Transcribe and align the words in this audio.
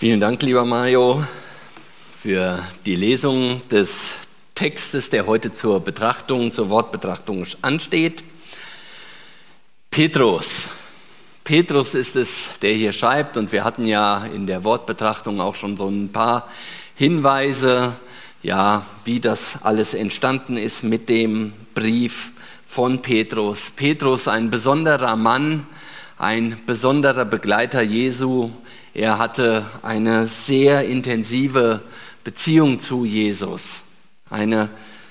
Vielen 0.00 0.20
Dank, 0.20 0.40
lieber 0.42 0.64
Mario, 0.64 1.24
für 2.14 2.62
die 2.86 2.94
Lesung 2.94 3.62
des 3.68 4.14
Textes, 4.54 5.10
der 5.10 5.26
heute 5.26 5.52
zur 5.52 5.80
Betrachtung, 5.80 6.52
zur 6.52 6.70
Wortbetrachtung 6.70 7.44
ansteht. 7.62 8.22
Petrus. 9.90 10.68
Petrus 11.42 11.96
ist 11.96 12.14
es, 12.14 12.46
der 12.62 12.74
hier 12.74 12.92
schreibt, 12.92 13.36
und 13.36 13.50
wir 13.50 13.64
hatten 13.64 13.86
ja 13.86 14.24
in 14.24 14.46
der 14.46 14.62
Wortbetrachtung 14.62 15.40
auch 15.40 15.56
schon 15.56 15.76
so 15.76 15.88
ein 15.88 16.12
paar 16.12 16.48
Hinweise, 16.94 17.96
ja, 18.44 18.86
wie 19.04 19.18
das 19.18 19.64
alles 19.64 19.94
entstanden 19.94 20.56
ist 20.56 20.84
mit 20.84 21.08
dem 21.08 21.52
Brief 21.74 22.30
von 22.68 23.02
Petrus. 23.02 23.72
Petrus, 23.72 24.28
ein 24.28 24.48
besonderer 24.48 25.16
Mann, 25.16 25.66
ein 26.18 26.56
besonderer 26.66 27.24
Begleiter 27.24 27.82
Jesu, 27.82 28.52
er 28.98 29.18
hatte 29.18 29.64
eine 29.82 30.26
sehr 30.26 30.84
intensive 30.88 31.82
Beziehung 32.24 32.80
zu 32.80 33.04
Jesus. 33.04 33.82
Eine 34.28 34.70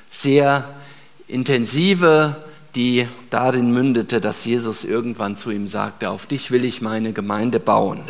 sehr 0.10 0.68
intensive, 1.30 2.36
die 2.76 3.08
darin 3.30 3.72
mündete, 3.72 4.20
dass 4.20 4.44
Jesus 4.44 4.84
irgendwann 4.84 5.38
zu 5.38 5.52
ihm 5.52 5.70
sagte, 5.70 6.10
auf 6.10 6.26
dich 6.26 6.52
will 6.52 6.66
ich 6.66 6.82
meine 6.82 7.14
Gemeinde 7.14 7.62
bauen. 7.62 8.04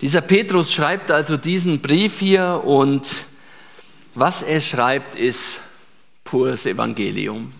Dieser 0.00 0.22
Petrus 0.22 0.72
schreibt 0.72 1.12
also 1.12 1.36
diesen 1.36 1.80
Brief 1.80 2.18
hier 2.18 2.62
und 2.64 3.06
was 4.16 4.42
er 4.42 4.60
schreibt, 4.60 5.14
ist 5.14 5.60
pures 6.24 6.66
Evangelium. 6.66 7.52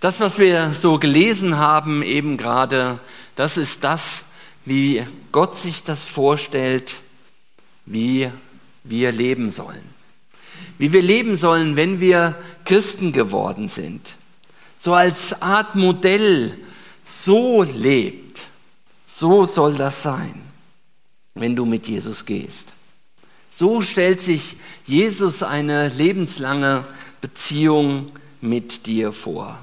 Das, 0.00 0.18
was 0.18 0.38
wir 0.38 0.72
so 0.72 0.98
gelesen 0.98 1.58
haben, 1.58 2.02
eben 2.02 2.38
gerade, 2.38 3.00
das 3.34 3.58
ist 3.58 3.84
das, 3.84 4.25
wie 4.66 5.06
Gott 5.32 5.56
sich 5.56 5.84
das 5.84 6.04
vorstellt, 6.04 6.96
wie 7.86 8.30
wir 8.84 9.12
leben 9.12 9.50
sollen. 9.50 9.96
Wie 10.76 10.92
wir 10.92 11.02
leben 11.02 11.36
sollen, 11.36 11.76
wenn 11.76 12.00
wir 12.00 12.34
Christen 12.64 13.12
geworden 13.12 13.68
sind. 13.68 14.16
So 14.78 14.92
als 14.92 15.40
Art 15.40 15.74
Modell, 15.74 16.58
so 17.06 17.62
lebt. 17.62 18.46
So 19.06 19.44
soll 19.46 19.74
das 19.74 20.02
sein, 20.02 20.34
wenn 21.34 21.56
du 21.56 21.64
mit 21.64 21.88
Jesus 21.88 22.26
gehst. 22.26 22.68
So 23.50 23.80
stellt 23.80 24.20
sich 24.20 24.56
Jesus 24.84 25.42
eine 25.42 25.88
lebenslange 25.88 26.84
Beziehung 27.20 28.12
mit 28.40 28.86
dir 28.86 29.12
vor. 29.12 29.58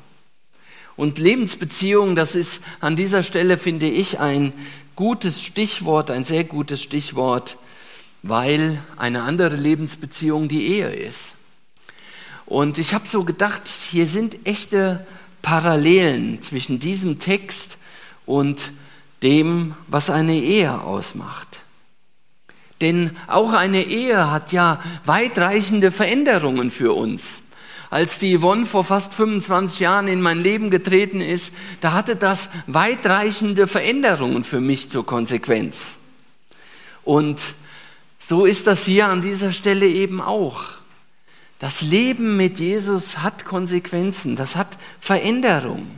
Und 0.96 1.18
Lebensbeziehung, 1.18 2.16
das 2.16 2.36
ist 2.36 2.64
an 2.80 2.96
dieser 2.96 3.24
Stelle, 3.24 3.58
finde 3.58 3.88
ich, 3.88 4.20
ein 4.20 4.54
gutes 4.96 5.44
Stichwort, 5.44 6.12
ein 6.12 6.24
sehr 6.24 6.44
gutes 6.44 6.82
Stichwort, 6.82 7.58
weil 8.22 8.82
eine 8.98 9.24
andere 9.24 9.56
Lebensbeziehung 9.56 10.48
die 10.48 10.68
Ehe 10.68 10.90
ist. 10.90 11.34
Und 12.46 12.78
ich 12.78 12.94
habe 12.94 13.08
so 13.08 13.24
gedacht, 13.24 13.68
hier 13.68 14.08
sind 14.08 14.46
echte 14.46 15.06
Parallelen 15.42 16.42
zwischen 16.42 16.80
diesem 16.80 17.20
Text 17.20 17.78
und 18.26 18.72
dem, 19.22 19.76
was 19.88 20.10
eine 20.10 20.36
Ehe 20.36 20.82
ausmacht. 20.82 21.60
Denn 22.82 23.16
auch 23.28 23.54
eine 23.54 23.84
Ehe 23.84 24.30
hat 24.30 24.52
ja 24.52 24.84
weitreichende 25.06 25.92
Veränderungen 25.92 26.70
für 26.70 26.94
uns. 26.94 27.43
Als 27.94 28.18
die 28.18 28.36
Yvonne 28.40 28.66
vor 28.66 28.84
fast 28.84 29.14
25 29.14 29.80
Jahren 29.82 30.08
in 30.08 30.20
mein 30.20 30.42
Leben 30.42 30.72
getreten 30.72 31.22
ist, 31.22 31.54
da 31.80 31.94
hatte 31.94 32.16
das 32.16 32.50
weitreichende 32.66 33.68
Veränderungen 33.68 34.44
für 34.44 34.60
mich 34.60 34.90
zur 34.90 35.06
Konsequenz. 35.06 35.98
Und 37.04 37.40
so 38.18 38.46
ist 38.46 38.66
das 38.66 38.84
hier 38.84 39.06
an 39.06 39.22
dieser 39.22 39.52
Stelle 39.52 39.86
eben 39.88 40.22
auch. 40.22 40.64
Das 41.60 41.82
Leben 41.82 42.36
mit 42.36 42.58
Jesus 42.58 43.20
hat 43.20 43.46
Konsequenzen, 43.46 44.36
das 44.36 44.56
hat 44.56 44.76
Veränderungen. 45.00 45.92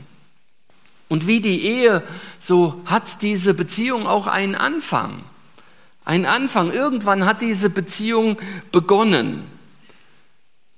Und 1.08 1.26
wie 1.26 1.40
die 1.40 1.64
Ehe, 1.64 2.02
so 2.38 2.82
hat 2.84 3.22
diese 3.22 3.54
Beziehung 3.54 4.06
auch 4.06 4.26
einen 4.26 4.54
Anfang. 4.54 5.22
Ein 6.04 6.26
Anfang. 6.26 6.70
Irgendwann 6.70 7.24
hat 7.24 7.40
diese 7.40 7.70
Beziehung 7.70 8.36
begonnen. 8.70 9.55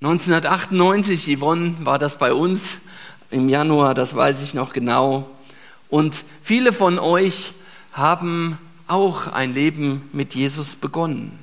1998, 0.01 1.37
Yvonne, 1.37 1.75
war 1.81 1.99
das 1.99 2.19
bei 2.19 2.33
uns 2.33 2.83
im 3.33 3.49
Januar, 3.49 3.95
das 3.95 4.15
weiß 4.15 4.43
ich 4.43 4.55
noch 4.55 4.73
genau. 4.73 5.29
Und 5.89 6.23
viele 6.41 6.73
von 6.73 7.01
euch 7.01 7.53
haben 7.93 8.59
auch 8.87 9.27
ein 9.27 9.53
Leben 9.53 10.09
mit 10.13 10.37
Jesus 10.37 10.77
begonnen. 10.77 11.37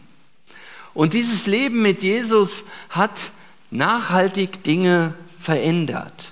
Und 0.93 1.13
dieses 1.13 1.47
Leben 1.47 1.81
mit 1.81 2.01
Jesus 2.01 2.63
hat 2.89 3.31
nachhaltig 3.71 4.63
Dinge 4.63 5.13
verändert. 5.37 6.31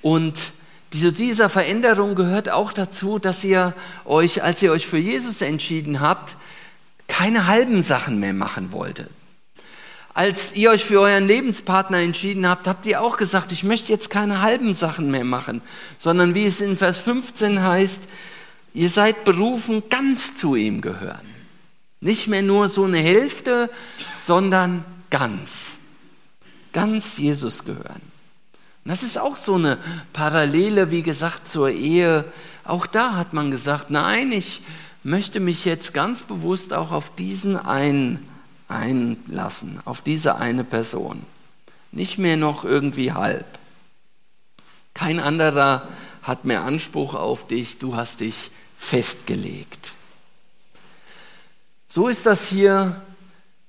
Und 0.00 0.52
zu 0.90 1.12
dieser 1.12 1.50
Veränderung 1.50 2.14
gehört 2.14 2.48
auch 2.48 2.72
dazu, 2.72 3.18
dass 3.18 3.44
ihr 3.44 3.74
euch, 4.06 4.42
als 4.42 4.62
ihr 4.62 4.72
euch 4.72 4.86
für 4.86 4.96
Jesus 4.96 5.42
entschieden 5.42 6.00
habt, 6.00 6.36
keine 7.06 7.46
halben 7.46 7.82
Sachen 7.82 8.18
mehr 8.18 8.32
machen 8.32 8.72
wolltet 8.72 9.10
als 10.18 10.56
ihr 10.56 10.70
euch 10.70 10.84
für 10.84 11.00
euren 11.00 11.28
Lebenspartner 11.28 11.98
entschieden 11.98 12.48
habt, 12.48 12.66
habt 12.66 12.84
ihr 12.86 13.00
auch 13.00 13.18
gesagt, 13.18 13.52
ich 13.52 13.62
möchte 13.62 13.92
jetzt 13.92 14.10
keine 14.10 14.42
halben 14.42 14.74
Sachen 14.74 15.12
mehr 15.12 15.22
machen, 15.22 15.62
sondern 15.96 16.34
wie 16.34 16.44
es 16.44 16.60
in 16.60 16.76
Vers 16.76 16.98
15 16.98 17.62
heißt, 17.62 18.02
ihr 18.74 18.90
seid 18.90 19.22
berufen, 19.24 19.84
ganz 19.88 20.34
zu 20.34 20.56
ihm 20.56 20.80
gehören. 20.80 21.22
Nicht 22.00 22.26
mehr 22.26 22.42
nur 22.42 22.66
so 22.68 22.82
eine 22.82 22.98
Hälfte, 22.98 23.70
sondern 24.18 24.84
ganz. 25.08 25.76
Ganz 26.72 27.16
Jesus 27.16 27.64
gehören. 27.64 28.02
Das 28.84 29.04
ist 29.04 29.20
auch 29.20 29.36
so 29.36 29.54
eine 29.54 29.78
Parallele, 30.14 30.90
wie 30.90 31.04
gesagt, 31.04 31.46
zur 31.46 31.70
Ehe. 31.70 32.24
Auch 32.64 32.88
da 32.88 33.14
hat 33.14 33.34
man 33.34 33.52
gesagt, 33.52 33.90
nein, 33.90 34.32
ich 34.32 34.62
möchte 35.04 35.38
mich 35.38 35.64
jetzt 35.64 35.94
ganz 35.94 36.24
bewusst 36.24 36.74
auch 36.74 36.90
auf 36.90 37.14
diesen 37.14 37.56
einen 37.56 38.18
einlassen, 38.68 39.80
auf 39.84 40.00
diese 40.00 40.36
eine 40.36 40.64
Person. 40.64 41.22
Nicht 41.90 42.18
mehr 42.18 42.36
noch 42.36 42.64
irgendwie 42.64 43.12
halb. 43.12 43.46
Kein 44.94 45.20
anderer 45.20 45.88
hat 46.22 46.44
mehr 46.44 46.64
Anspruch 46.64 47.14
auf 47.14 47.46
dich, 47.46 47.78
du 47.78 47.96
hast 47.96 48.20
dich 48.20 48.50
festgelegt. 48.76 49.92
So 51.88 52.08
ist 52.08 52.26
das 52.26 52.48
hier 52.48 53.00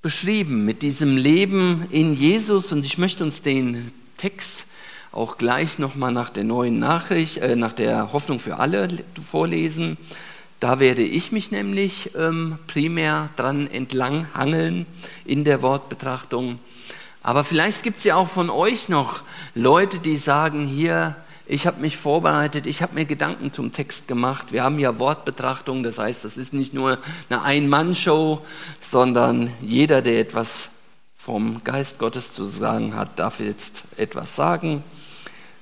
beschrieben 0.02 0.64
mit 0.64 0.82
diesem 0.82 1.16
Leben 1.16 1.86
in 1.90 2.14
Jesus 2.14 2.72
und 2.72 2.84
ich 2.84 2.98
möchte 2.98 3.24
uns 3.24 3.42
den 3.42 3.92
Text 4.16 4.66
auch 5.12 5.38
gleich 5.38 5.78
nochmal 5.78 6.12
nach 6.12 6.30
der 6.30 6.44
neuen 6.44 6.78
Nachricht, 6.78 7.38
äh, 7.38 7.56
nach 7.56 7.72
der 7.72 8.12
Hoffnung 8.12 8.38
für 8.38 8.58
alle 8.58 8.88
vorlesen. 9.26 9.96
Da 10.60 10.78
werde 10.78 11.02
ich 11.02 11.32
mich 11.32 11.50
nämlich 11.50 12.14
ähm, 12.14 12.58
primär 12.66 13.30
dran 13.36 13.66
entlang 13.66 14.26
hangeln 14.34 14.84
in 15.24 15.44
der 15.44 15.62
Wortbetrachtung. 15.62 16.58
Aber 17.22 17.44
vielleicht 17.44 17.82
gibt 17.82 17.96
es 17.96 18.04
ja 18.04 18.16
auch 18.16 18.28
von 18.28 18.50
euch 18.50 18.90
noch 18.90 19.22
Leute, 19.54 19.98
die 19.98 20.18
sagen, 20.18 20.66
hier, 20.66 21.16
ich 21.46 21.66
habe 21.66 21.80
mich 21.80 21.96
vorbereitet, 21.96 22.66
ich 22.66 22.82
habe 22.82 22.94
mir 22.94 23.06
Gedanken 23.06 23.54
zum 23.54 23.72
Text 23.72 24.06
gemacht. 24.06 24.52
Wir 24.52 24.62
haben 24.62 24.78
ja 24.78 24.98
Wortbetrachtung, 24.98 25.82
das 25.82 25.98
heißt, 25.98 26.26
das 26.26 26.36
ist 26.36 26.52
nicht 26.52 26.74
nur 26.74 26.98
eine 27.30 27.42
Ein-Mann-Show, 27.42 28.44
sondern 28.80 29.52
jeder, 29.62 30.02
der 30.02 30.20
etwas 30.20 30.72
vom 31.16 31.64
Geist 31.64 31.98
Gottes 31.98 32.34
zu 32.34 32.44
sagen 32.44 32.94
hat, 32.94 33.18
darf 33.18 33.40
jetzt 33.40 33.84
etwas 33.96 34.36
sagen. 34.36 34.84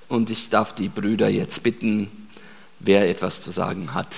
Und 0.08 0.30
ich 0.30 0.50
darf 0.50 0.74
die 0.74 0.88
Brüder 0.88 1.28
jetzt 1.28 1.62
bitten, 1.62 2.10
wer 2.80 3.08
etwas 3.08 3.42
zu 3.42 3.50
sagen 3.50 3.94
hat, 3.94 4.08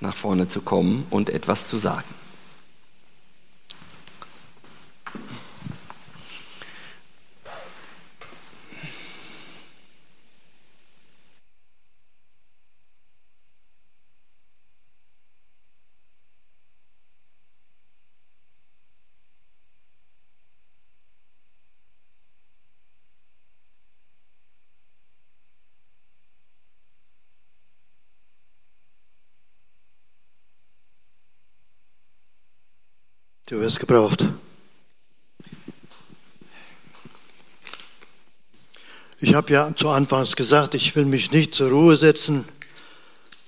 nach 0.00 0.16
vorne 0.16 0.48
zu 0.48 0.60
kommen 0.60 1.06
und 1.10 1.30
etwas 1.30 1.68
zu 1.68 1.76
sagen. 1.76 2.19
Du 33.50 33.58
wirst 33.58 33.80
gebraucht. 33.80 34.24
Ich 39.18 39.34
habe 39.34 39.52
ja 39.52 39.74
zu 39.74 39.88
Anfangs 39.88 40.36
gesagt, 40.36 40.76
ich 40.76 40.94
will 40.94 41.04
mich 41.04 41.32
nicht 41.32 41.52
zur 41.52 41.70
Ruhe 41.70 41.96
setzen, 41.96 42.46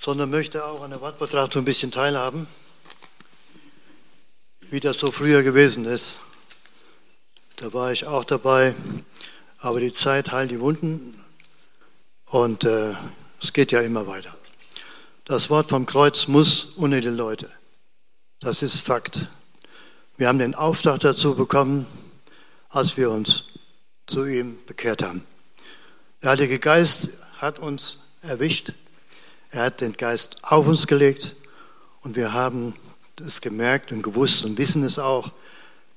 sondern 0.01 0.31
möchte 0.31 0.65
auch 0.65 0.83
an 0.83 0.91
der 0.91 1.01
Wortbetrachtung 1.01 1.63
ein 1.63 1.67
bisschen 1.67 1.93
teilhaben. 1.93 2.49
wie 4.71 4.81
das 4.81 4.99
so 4.99 5.13
früher 5.13 5.45
gewesen 5.45 5.85
ist. 5.85 6.19
Da 7.55 7.73
war 7.73 7.93
ich 7.93 8.05
auch 8.05 8.25
dabei, 8.25 8.75
aber 9.59 9.79
die 9.79 9.93
Zeit 9.93 10.33
heilt 10.33 10.51
die 10.51 10.59
Wunden 10.59 11.17
und 12.27 12.65
äh, 12.65 12.95
es 13.41 13.53
geht 13.53 13.71
ja 13.71 13.83
immer 13.83 14.09
weiter. 14.09 14.37
Das 15.27 15.49
Wort 15.49 15.69
vom 15.69 15.87
Kreuz 15.87 16.27
muss 16.27 16.73
unter 16.75 17.01
die 17.01 17.07
Leute. 17.07 17.49
Das 18.41 18.65
ist 18.65 18.79
Fakt. 18.79 19.29
Wir 20.19 20.29
haben 20.29 20.39
den 20.39 20.55
Auftrag 20.55 21.01
dazu 21.01 21.35
bekommen, 21.35 21.87
als 22.69 22.97
wir 22.97 23.11
uns 23.11 23.45
zu 24.07 24.27
ihm 24.27 24.59
bekehrt 24.67 25.03
haben. 25.03 25.25
Der 26.23 26.31
Heilige 26.31 26.59
Geist 26.59 27.19
hat 27.39 27.59
uns 27.59 27.99
erwischt. 28.21 28.73
Er 29.51 29.65
hat 29.65 29.81
den 29.81 29.95
Geist 29.95 30.45
auf 30.45 30.67
uns 30.67 30.87
gelegt 30.87 31.35
und 32.03 32.15
wir 32.15 32.35
haben 32.35 32.75
es 33.25 33.41
gemerkt 33.41 33.91
und 33.91 34.03
gewusst 34.03 34.45
und 34.45 34.59
wissen 34.59 34.85
es 34.85 34.99
auch, 34.99 35.31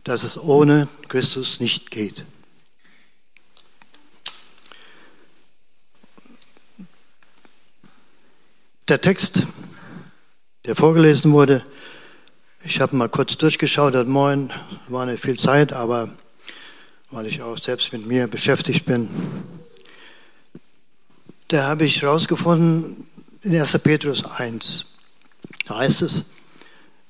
dass 0.05 0.23
es 0.23 0.37
ohne 0.37 0.87
Christus 1.09 1.59
nicht 1.59 1.91
geht. 1.91 2.25
Der 8.87 9.01
Text, 9.01 9.43
der 10.65 10.75
vorgelesen 10.75 11.33
wurde, 11.33 11.65
ich 12.67 12.81
habe 12.81 12.95
mal 12.95 13.09
kurz 13.09 13.37
durchgeschaut 13.37 13.93
heute 13.93 14.09
Morgen, 14.09 14.49
war 14.87 15.05
nicht 15.05 15.21
viel 15.21 15.37
Zeit, 15.37 15.71
aber 15.71 16.09
weil 17.11 17.27
ich 17.27 17.41
auch 17.41 17.57
selbst 17.59 17.93
mit 17.93 18.07
mir 18.07 18.27
beschäftigt 18.27 18.85
bin, 18.85 19.07
da 21.49 21.63
habe 21.67 21.85
ich 21.85 22.01
herausgefunden 22.01 23.07
in 23.43 23.55
1. 23.55 23.77
Petrus 23.79 24.25
1, 24.25 24.85
da 25.67 25.77
heißt 25.77 26.01
es, 26.01 26.31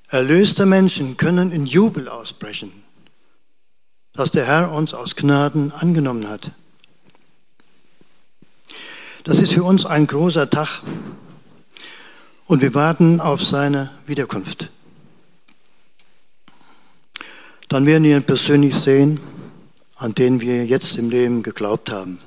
erlöste 0.09 0.65
Menschen 0.65 1.15
können 1.15 1.53
in 1.53 1.65
Jubel 1.65 2.09
ausbrechen, 2.09 2.71
dass 4.13 4.31
der 4.31 4.45
Herr 4.45 4.71
uns 4.71 4.93
aus 4.93 5.15
Gnaden 5.15 5.71
angenommen 5.71 6.27
hat. 6.27 6.51
Das 9.23 9.39
ist 9.39 9.53
für 9.53 9.63
uns 9.63 9.85
ein 9.85 10.05
großer 10.05 10.49
Tag 10.49 10.81
und 12.45 12.61
wir 12.61 12.73
warten 12.73 13.21
auf 13.21 13.41
seine 13.41 13.89
Wiederkunft. 14.05 14.69
Dann 17.69 17.85
werden 17.85 18.03
wir 18.03 18.17
ihn 18.17 18.23
persönlich 18.23 18.75
sehen, 18.75 19.19
an 19.95 20.13
den 20.13 20.41
wir 20.41 20.65
jetzt 20.65 20.97
im 20.97 21.09
Leben 21.09 21.41
geglaubt 21.41 21.91
haben. 21.91 22.19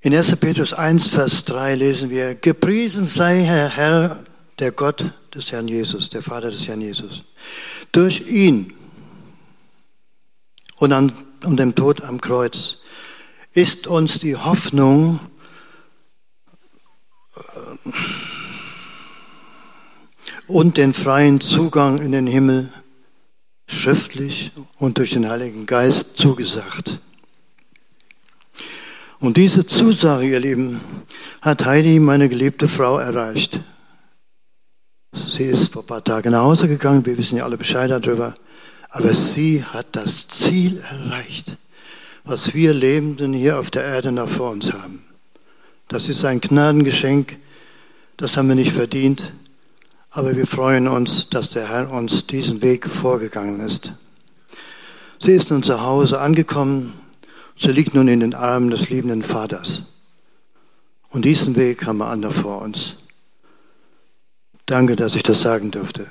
In 0.00 0.14
1. 0.14 0.36
Petrus 0.36 0.72
1, 0.72 1.08
Vers 1.08 1.44
3 1.44 1.76
lesen 1.76 2.10
wir, 2.10 2.34
Gepriesen 2.34 3.06
sei 3.06 3.42
Herr, 3.44 3.68
Herr, 3.68 4.24
der 4.58 4.72
Gott 4.72 5.04
des 5.34 5.52
Herrn 5.52 5.68
Jesus, 5.68 6.08
der 6.08 6.22
Vater 6.22 6.50
des 6.50 6.66
Herrn 6.68 6.80
Jesus. 6.80 7.22
Durch 7.92 8.28
ihn 8.28 8.72
und 10.78 10.92
an, 10.92 11.12
um 11.44 11.56
dem 11.56 11.74
Tod 11.74 12.02
am 12.02 12.20
Kreuz 12.20 12.78
ist 13.52 13.86
uns 13.86 14.18
die 14.18 14.36
Hoffnung 14.36 15.20
und 20.48 20.76
den 20.76 20.94
freien 20.94 21.40
Zugang 21.40 22.00
in 22.00 22.12
den 22.12 22.26
Himmel 22.26 22.68
schriftlich 23.66 24.52
und 24.78 24.98
durch 24.98 25.12
den 25.12 25.28
Heiligen 25.28 25.66
Geist 25.66 26.18
zugesagt. 26.18 26.98
Und 29.20 29.36
diese 29.36 29.66
Zusage, 29.66 30.28
ihr 30.28 30.40
Lieben, 30.40 30.80
hat 31.40 31.64
Heidi, 31.64 32.00
meine 32.00 32.28
geliebte 32.28 32.68
Frau, 32.68 32.98
erreicht. 32.98 33.60
Sie 35.12 35.44
ist 35.44 35.72
vor 35.72 35.82
ein 35.82 35.86
paar 35.86 36.04
Tagen 36.04 36.32
nach 36.32 36.42
Hause 36.42 36.68
gegangen, 36.68 37.06
wir 37.06 37.16
wissen 37.18 37.38
ja 37.38 37.44
alle 37.44 37.56
Bescheid 37.56 37.90
darüber, 37.90 38.34
aber 38.90 39.14
sie 39.14 39.62
hat 39.62 39.86
das 39.92 40.28
Ziel 40.28 40.78
erreicht, 40.78 41.56
was 42.24 42.54
wir 42.54 42.74
Lebenden 42.74 43.32
hier 43.32 43.58
auf 43.58 43.70
der 43.70 43.84
Erde 43.84 44.10
noch 44.10 44.28
vor 44.28 44.50
uns 44.50 44.72
haben. 44.72 45.04
Das 45.88 46.08
ist 46.08 46.24
ein 46.24 46.40
Gnadengeschenk, 46.40 47.36
das 48.16 48.36
haben 48.36 48.48
wir 48.48 48.54
nicht 48.54 48.72
verdient, 48.72 49.32
aber 50.12 50.36
wir 50.36 50.46
freuen 50.46 50.88
uns, 50.88 51.30
dass 51.30 51.50
der 51.50 51.68
Herr 51.68 51.90
uns 51.90 52.26
diesen 52.26 52.60
Weg 52.60 52.86
vorgegangen 52.86 53.60
ist. 53.60 53.92
Sie 55.18 55.32
ist 55.32 55.50
nun 55.50 55.62
zu 55.62 55.80
Hause 55.82 56.20
angekommen. 56.20 56.92
Sie 57.56 57.72
liegt 57.72 57.94
nun 57.94 58.08
in 58.08 58.20
den 58.20 58.34
Armen 58.34 58.70
des 58.70 58.90
liebenden 58.90 59.22
Vaters. 59.22 59.84
Und 61.08 61.24
diesen 61.24 61.56
Weg 61.56 61.86
haben 61.86 61.98
wir 61.98 62.08
andere 62.08 62.32
vor 62.32 62.60
uns. 62.60 62.96
Danke, 64.66 64.96
dass 64.96 65.14
ich 65.14 65.22
das 65.22 65.40
sagen 65.40 65.70
durfte. 65.70 66.10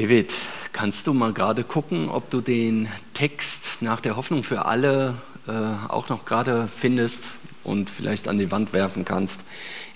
David, 0.00 0.32
kannst 0.72 1.08
du 1.08 1.12
mal 1.12 1.32
gerade 1.32 1.64
gucken, 1.64 2.08
ob 2.08 2.30
du 2.30 2.40
den 2.40 2.86
Text 3.14 3.78
nach 3.80 4.00
der 4.00 4.14
Hoffnung 4.14 4.44
für 4.44 4.64
alle 4.66 5.16
äh, 5.48 5.50
auch 5.88 6.08
noch 6.08 6.24
gerade 6.24 6.68
findest 6.72 7.24
und 7.64 7.90
vielleicht 7.90 8.28
an 8.28 8.38
die 8.38 8.52
Wand 8.52 8.72
werfen 8.72 9.04
kannst? 9.04 9.40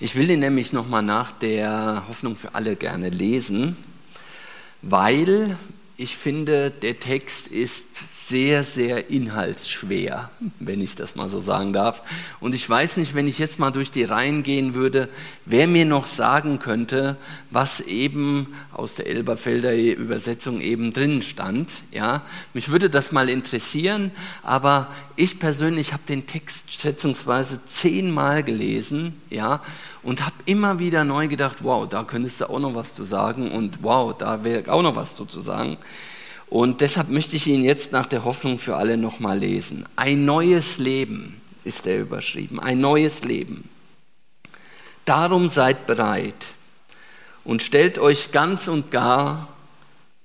Ich 0.01 0.15
will 0.15 0.27
den 0.27 0.41
nämlich 0.41 0.73
noch 0.73 0.89
mal 0.89 1.01
nach 1.01 1.31
der 1.31 2.03
Hoffnung 2.09 2.35
für 2.35 2.53
alle 2.53 2.75
gerne 2.75 3.11
lesen, 3.11 3.77
weil 4.81 5.55
ich 5.95 6.17
finde, 6.17 6.71
der 6.71 6.99
Text 6.99 7.47
ist 7.47 7.85
sehr, 8.27 8.63
sehr 8.63 9.11
inhaltsschwer, 9.11 10.31
wenn 10.59 10.81
ich 10.81 10.95
das 10.95 11.15
mal 11.15 11.29
so 11.29 11.39
sagen 11.39 11.71
darf. 11.71 12.01
Und 12.39 12.55
ich 12.55 12.67
weiß 12.67 12.97
nicht, 12.97 13.13
wenn 13.13 13.27
ich 13.27 13.37
jetzt 13.37 13.59
mal 13.59 13.69
durch 13.69 13.91
die 13.91 14.03
Reihen 14.03 14.41
gehen 14.41 14.73
würde, 14.73 15.07
wer 15.45 15.67
mir 15.67 15.85
noch 15.85 16.07
sagen 16.07 16.57
könnte, 16.57 17.17
was 17.51 17.79
eben 17.79 18.55
aus 18.71 18.95
der 18.95 19.05
Elberfelder 19.05 19.75
Übersetzung 19.75 20.61
eben 20.61 20.93
drin 20.93 21.21
stand. 21.21 21.69
Ja, 21.91 22.23
mich 22.55 22.69
würde 22.69 22.89
das 22.89 23.11
mal 23.11 23.29
interessieren, 23.29 24.09
aber 24.41 24.87
ich 25.15 25.39
persönlich 25.39 25.93
habe 25.93 26.03
den 26.09 26.25
Text 26.25 26.73
schätzungsweise 26.73 27.61
zehnmal 27.67 28.41
gelesen, 28.41 29.13
ja, 29.29 29.61
und 30.03 30.25
habe 30.25 30.35
immer 30.45 30.79
wieder 30.79 31.03
neu 31.03 31.27
gedacht, 31.27 31.57
wow, 31.61 31.87
da 31.87 32.03
könntest 32.03 32.41
du 32.41 32.49
auch 32.49 32.59
noch 32.59 32.75
was 32.75 32.93
zu 32.93 33.03
sagen 33.03 33.51
und 33.51 33.81
wow, 33.81 34.15
da 34.15 34.43
wäre 34.43 34.71
auch 34.71 34.81
noch 34.81 34.95
was 34.95 35.15
zu 35.15 35.25
sagen. 35.39 35.77
Und 36.47 36.81
deshalb 36.81 37.09
möchte 37.09 37.35
ich 37.35 37.47
ihn 37.47 37.63
jetzt 37.63 37.91
nach 37.91 38.05
der 38.05 38.25
Hoffnung 38.25 38.59
für 38.59 38.75
alle 38.75 38.97
nochmal 38.97 39.39
lesen. 39.39 39.85
Ein 39.95 40.25
neues 40.25 40.77
Leben 40.77 41.41
ist 41.63 41.87
er 41.87 41.99
überschrieben, 41.99 42.59
ein 42.59 42.79
neues 42.79 43.23
Leben. 43.23 43.69
Darum 45.05 45.49
seid 45.49 45.87
bereit 45.87 46.47
und 47.43 47.63
stellt 47.63 47.97
euch 47.97 48.31
ganz 48.31 48.67
und 48.67 48.91
gar 48.91 49.47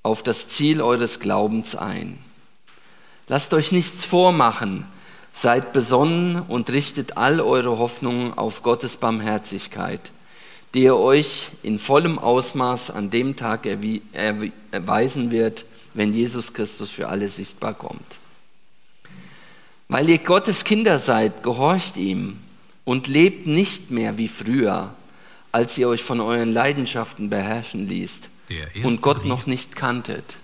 auf 0.02 0.22
das 0.22 0.48
Ziel 0.48 0.82
eures 0.82 1.20
Glaubens 1.20 1.74
ein. 1.74 2.18
Lasst 3.28 3.54
euch 3.54 3.72
nichts 3.72 4.04
vormachen, 4.04 4.86
Seid 5.40 5.72
besonnen 5.72 6.42
und 6.48 6.68
richtet 6.70 7.16
all 7.16 7.40
eure 7.40 7.78
Hoffnungen 7.78 8.36
auf 8.36 8.64
Gottes 8.64 8.96
Barmherzigkeit, 8.96 10.10
die 10.74 10.82
er 10.82 10.96
euch 10.96 11.50
in 11.62 11.78
vollem 11.78 12.18
Ausmaß 12.18 12.90
an 12.90 13.10
dem 13.10 13.36
Tag 13.36 13.64
erweisen 13.64 15.30
wird, 15.30 15.64
wenn 15.94 16.12
Jesus 16.12 16.54
Christus 16.54 16.90
für 16.90 17.08
alle 17.08 17.28
sichtbar 17.28 17.74
kommt. 17.74 18.18
Weil 19.86 20.10
ihr 20.10 20.18
Gottes 20.18 20.64
Kinder 20.64 20.98
seid, 20.98 21.44
gehorcht 21.44 21.96
ihm 21.96 22.38
und 22.84 23.06
lebt 23.06 23.46
nicht 23.46 23.92
mehr 23.92 24.18
wie 24.18 24.26
früher, 24.26 24.92
als 25.52 25.78
ihr 25.78 25.88
euch 25.88 26.02
von 26.02 26.20
euren 26.20 26.52
Leidenschaften 26.52 27.30
beherrschen 27.30 27.86
ließt 27.86 28.28
und 28.82 29.02
Gott 29.02 29.24
noch 29.24 29.46
nicht 29.46 29.76
kanntet. 29.76 30.36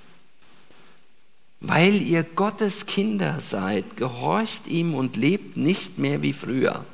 Weil 1.66 2.02
ihr 2.02 2.24
Gottes 2.24 2.84
Kinder 2.84 3.40
seid, 3.40 3.96
gehorcht 3.96 4.66
ihm 4.66 4.94
und 4.94 5.16
lebt 5.16 5.56
nicht 5.56 5.98
mehr 5.98 6.20
wie 6.20 6.34
früher, 6.34 6.84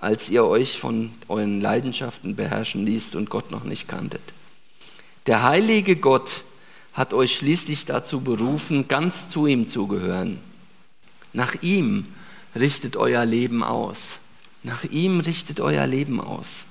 als 0.00 0.28
ihr 0.28 0.44
euch 0.44 0.76
von 0.76 1.12
euren 1.28 1.60
Leidenschaften 1.60 2.34
beherrschen 2.34 2.84
ließt 2.84 3.14
und 3.14 3.30
Gott 3.30 3.52
noch 3.52 3.62
nicht 3.62 3.86
kanntet. 3.86 4.20
Der 5.26 5.44
heilige 5.44 5.94
Gott 5.94 6.42
hat 6.94 7.14
euch 7.14 7.36
schließlich 7.36 7.86
dazu 7.86 8.22
berufen, 8.22 8.88
ganz 8.88 9.28
zu 9.28 9.46
ihm 9.46 9.68
zu 9.68 9.86
gehören. 9.86 10.40
Nach 11.32 11.54
ihm 11.62 12.04
richtet 12.56 12.96
euer 12.96 13.24
Leben 13.24 13.62
aus. 13.62 14.18
Nach 14.64 14.82
ihm 14.82 15.20
richtet 15.20 15.60
euer 15.60 15.86
Leben 15.86 16.20
aus. 16.20 16.64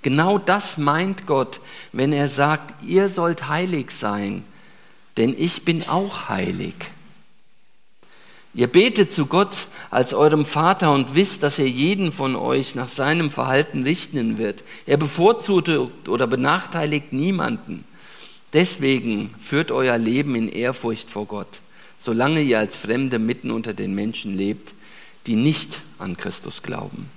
Genau 0.00 0.38
das 0.38 0.78
meint 0.78 1.26
Gott, 1.26 1.60
wenn 1.92 2.14
er 2.14 2.28
sagt, 2.28 2.82
ihr 2.86 3.10
sollt 3.10 3.48
heilig 3.48 3.90
sein, 3.90 4.44
denn 5.16 5.34
ich 5.36 5.64
bin 5.64 5.88
auch 5.88 6.28
heilig. 6.28 6.74
Ihr 8.52 8.66
betet 8.66 9.12
zu 9.12 9.26
Gott 9.26 9.68
als 9.90 10.12
eurem 10.12 10.44
Vater 10.44 10.92
und 10.92 11.14
wisst, 11.14 11.44
dass 11.44 11.60
er 11.60 11.68
jeden 11.68 12.10
von 12.10 12.34
euch 12.34 12.74
nach 12.74 12.88
seinem 12.88 13.30
Verhalten 13.30 13.84
richten 13.84 14.38
wird. 14.38 14.64
Er 14.86 14.96
bevorzugt 14.96 16.08
oder 16.08 16.26
benachteiligt 16.26 17.12
niemanden. 17.12 17.84
Deswegen 18.52 19.32
führt 19.40 19.70
euer 19.70 19.98
Leben 19.98 20.34
in 20.34 20.48
Ehrfurcht 20.48 21.10
vor 21.10 21.26
Gott, 21.26 21.60
solange 21.98 22.42
ihr 22.42 22.58
als 22.58 22.76
Fremde 22.76 23.20
mitten 23.20 23.52
unter 23.52 23.72
den 23.72 23.94
Menschen 23.94 24.36
lebt, 24.36 24.74
die 25.28 25.36
nicht 25.36 25.80
an 25.98 26.16
Christus 26.16 26.62
glauben. 26.62 27.08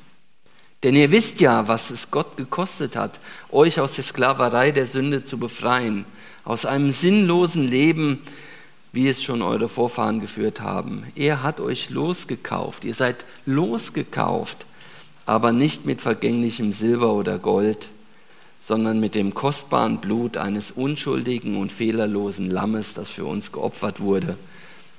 Denn 0.83 0.95
ihr 0.95 1.09
wisst 1.11 1.39
ja, 1.39 1.67
was 1.67 1.89
es 1.89 2.11
Gott 2.11 2.37
gekostet 2.37 2.95
hat, 2.95 3.19
euch 3.49 3.79
aus 3.79 3.93
der 3.93 4.03
Sklaverei 4.03 4.71
der 4.71 4.85
Sünde 4.85 5.23
zu 5.23 5.39
befreien, 5.39 6.05
aus 6.43 6.65
einem 6.65 6.91
sinnlosen 6.91 7.67
Leben, 7.67 8.19
wie 8.91 9.07
es 9.07 9.23
schon 9.23 9.41
eure 9.41 9.69
Vorfahren 9.69 10.19
geführt 10.19 10.61
haben. 10.61 11.03
Er 11.15 11.41
hat 11.41 11.59
euch 11.59 11.89
losgekauft, 11.89 12.85
ihr 12.85 12.93
seid 12.93 13.25
losgekauft, 13.45 14.65
aber 15.25 15.51
nicht 15.51 15.85
mit 15.85 16.01
vergänglichem 16.01 16.71
Silber 16.71 17.13
oder 17.13 17.39
Gold, 17.39 17.87
sondern 18.59 18.99
mit 18.99 19.15
dem 19.15 19.33
kostbaren 19.33 19.97
Blut 19.99 20.37
eines 20.37 20.71
unschuldigen 20.71 21.57
und 21.57 21.71
fehlerlosen 21.71 22.49
Lammes, 22.49 22.93
das 22.93 23.09
für 23.09 23.25
uns 23.25 23.51
geopfert 23.51 23.99
wurde, 23.99 24.37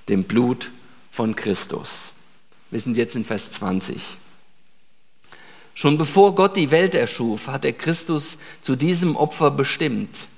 dem 0.09 0.25
Blut 0.25 0.71
von 1.11 1.37
Christus. 1.37 2.13
Wir 2.71 2.81
sind 2.81 2.97
jetzt 2.97 3.17
in 3.17 3.25
Vers 3.25 3.53
20. 3.53 4.19
Schon 5.73 5.97
bevor 5.99 6.35
Gott 6.35 6.57
die 6.57 6.71
Welt 6.71 6.95
erschuf, 6.95 7.47
hat 7.47 7.65
er 7.65 7.73
Christus 7.73 8.39
zu 8.63 8.77
diesem 8.77 9.17
Opfer 9.17 9.51
bestimmt. 9.51 10.29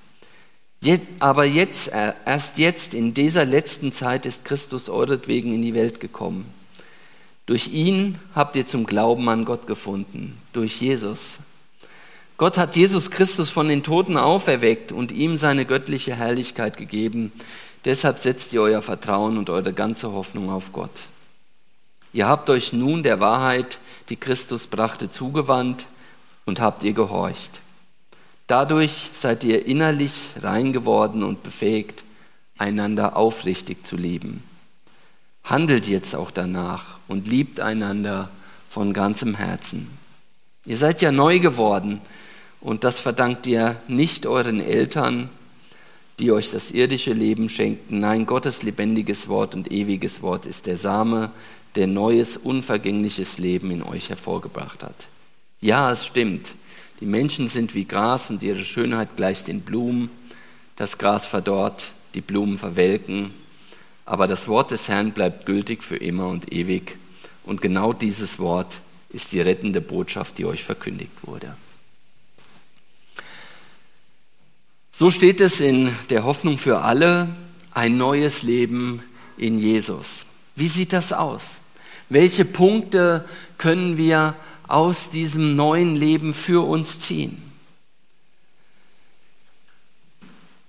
Aber 1.19 1.45
jetzt, 1.45 1.89
äh, 1.93 2.13
erst 2.25 2.59
jetzt, 2.59 2.95
in 2.95 3.15
dieser 3.15 3.45
letzten 3.45 3.93
Zeit, 3.93 4.27
ist 4.27 4.45
Christus 4.45 4.89
euretwegen 4.89 5.53
in 5.53 5.63
die 5.63 5.75
Welt 5.75 6.01
gekommen. 6.01 6.53
Durch 7.47 7.69
ihn 7.69 8.19
habt 8.35 8.57
ihr 8.57 8.67
zum 8.67 8.87
Glauben 8.87 9.29
an 9.29 9.45
Gott 9.45 9.67
gefunden, 9.67 10.37
durch 10.53 10.81
Jesus. 10.81 11.39
Gott 12.39 12.59
hat 12.59 12.77
Jesus 12.77 13.11
Christus 13.11 13.51
von 13.51 13.69
den 13.69 13.83
Toten 13.83 14.17
auferweckt 14.17 14.93
und 14.93 15.13
ihm 15.13 15.37
seine 15.37 15.65
göttliche 15.65 16.15
Herrlichkeit 16.15 16.77
gegeben. 16.77 17.33
Deshalb 17.85 18.19
setzt 18.19 18.53
ihr 18.53 18.63
euer 18.63 18.83
Vertrauen 18.83 19.39
und 19.39 19.49
eure 19.49 19.73
ganze 19.73 20.13
Hoffnung 20.13 20.51
auf 20.51 20.73
Gott. 20.73 20.91
Ihr 22.13 22.27
habt 22.27 22.51
euch 22.51 22.73
nun 22.73 23.03
der 23.03 23.21
Wahrheit 23.21 23.79
die 24.09 24.17
Christus 24.17 24.67
brachte, 24.67 25.11
zugewandt 25.11 25.87
und 26.45 26.61
habt 26.61 26.83
ihr 26.83 26.93
gehorcht. 26.93 27.61
Dadurch 28.47 29.11
seid 29.13 29.43
ihr 29.45 29.67
innerlich 29.67 30.13
rein 30.41 30.73
geworden 30.73 31.23
und 31.23 31.43
befähigt, 31.43 32.05
einander 32.59 33.17
aufrichtig 33.17 33.87
zu 33.87 33.97
lieben. 33.97 34.43
Handelt 35.43 35.87
jetzt 35.87 36.15
auch 36.15 36.31
danach 36.31 36.99
und 37.09 37.29
liebt 37.29 37.61
einander 37.61 38.31
von 38.69 38.93
ganzem 38.93 39.35
Herzen. 39.35 39.89
Ihr 40.65 40.77
seid 40.77 41.03
ja 41.03 41.13
neu 41.13 41.39
geworden 41.39 42.01
und 42.61 42.85
das 42.85 43.01
verdankt 43.01 43.47
ihr 43.47 43.77
nicht 43.89 44.27
euren 44.27 44.61
Eltern, 44.61 45.29
die 46.19 46.33
euch 46.33 46.51
das 46.51 46.71
irdische 46.71 47.13
Leben 47.13 47.49
schenkten. 47.49 48.01
Nein, 48.01 48.27
Gottes 48.27 48.63
lebendiges 48.63 49.29
Wort 49.29 49.55
und 49.55 49.71
ewiges 49.71 50.23
Wort 50.23 50.47
ist 50.47 50.67
der 50.67 50.77
Same, 50.77 51.31
der 51.75 51.87
neues, 51.87 52.37
unvergängliches 52.37 53.39
Leben 53.39 53.71
in 53.71 53.83
euch 53.83 54.09
hervorgebracht 54.09 54.83
hat. 54.83 55.09
Ja, 55.61 55.93
es 55.93 56.07
stimmt. 56.07 56.49
Die 57.01 57.07
Menschen 57.07 57.49
sind 57.49 57.75
wie 57.75 57.85
Gras 57.85 58.31
und 58.31 58.43
ihre 58.43 58.65
Schönheit 58.65 59.17
gleicht 59.17 59.49
den 59.49 59.61
Blumen. 59.61 60.11
Das 60.77 60.99
Gras 60.99 61.27
verdorrt, 61.27 61.93
die 62.15 62.21
Blumen 62.21 62.59
verwelken, 62.59 63.35
aber 64.05 64.27
das 64.27 64.49
Wort 64.49 64.71
des 64.71 64.89
Herrn 64.89 65.13
bleibt 65.13 65.47
gültig 65.47 65.83
für 65.83 65.97
immer 65.97 66.29
und 66.29 66.53
ewig. 66.53 66.97
Und 67.45 67.61
genau 67.61 67.93
dieses 67.93 68.39
Wort 68.39 68.81
ist 69.11 69.33
die 69.33 69.41
rettende 69.41 69.81
Botschaft, 69.81 70.39
die 70.39 70.47
euch 70.47 70.65
verkündigt 70.65 71.27
wurde. 71.27 71.55
So 74.91 75.11
steht 75.11 75.41
es 75.43 75.61
in 75.61 75.95
der 76.09 76.25
Hoffnung 76.25 76.57
für 76.57 76.81
alle, 76.81 77.29
ein 77.73 77.99
neues 77.99 78.43
Leben 78.43 79.03
in 79.37 79.59
Jesus. 79.59 80.25
Wie 80.55 80.69
sieht 80.69 80.95
das 80.95 81.13
aus? 81.13 81.59
Welche 82.09 82.47
Punkte 82.47 83.29
können 83.59 83.99
wir 83.99 84.35
aus 84.69 85.11
diesem 85.11 85.57
neuen 85.57 85.97
Leben 85.97 86.35
für 86.35 86.67
uns 86.67 87.01
ziehen? 87.01 87.43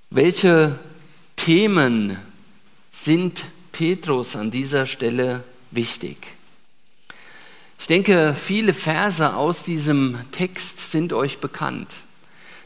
Welche 0.09 0.77
Themen 1.35 2.17
sind 2.91 3.43
Petrus 3.71 4.35
an 4.35 4.51
dieser 4.51 4.85
Stelle 4.85 5.43
wichtig? 5.71 6.17
Ich 7.79 7.87
denke, 7.87 8.35
viele 8.35 8.73
Verse 8.73 9.35
aus 9.35 9.63
diesem 9.63 10.17
Text 10.31 10.91
sind 10.91 11.13
euch 11.13 11.39
bekannt. 11.39 11.95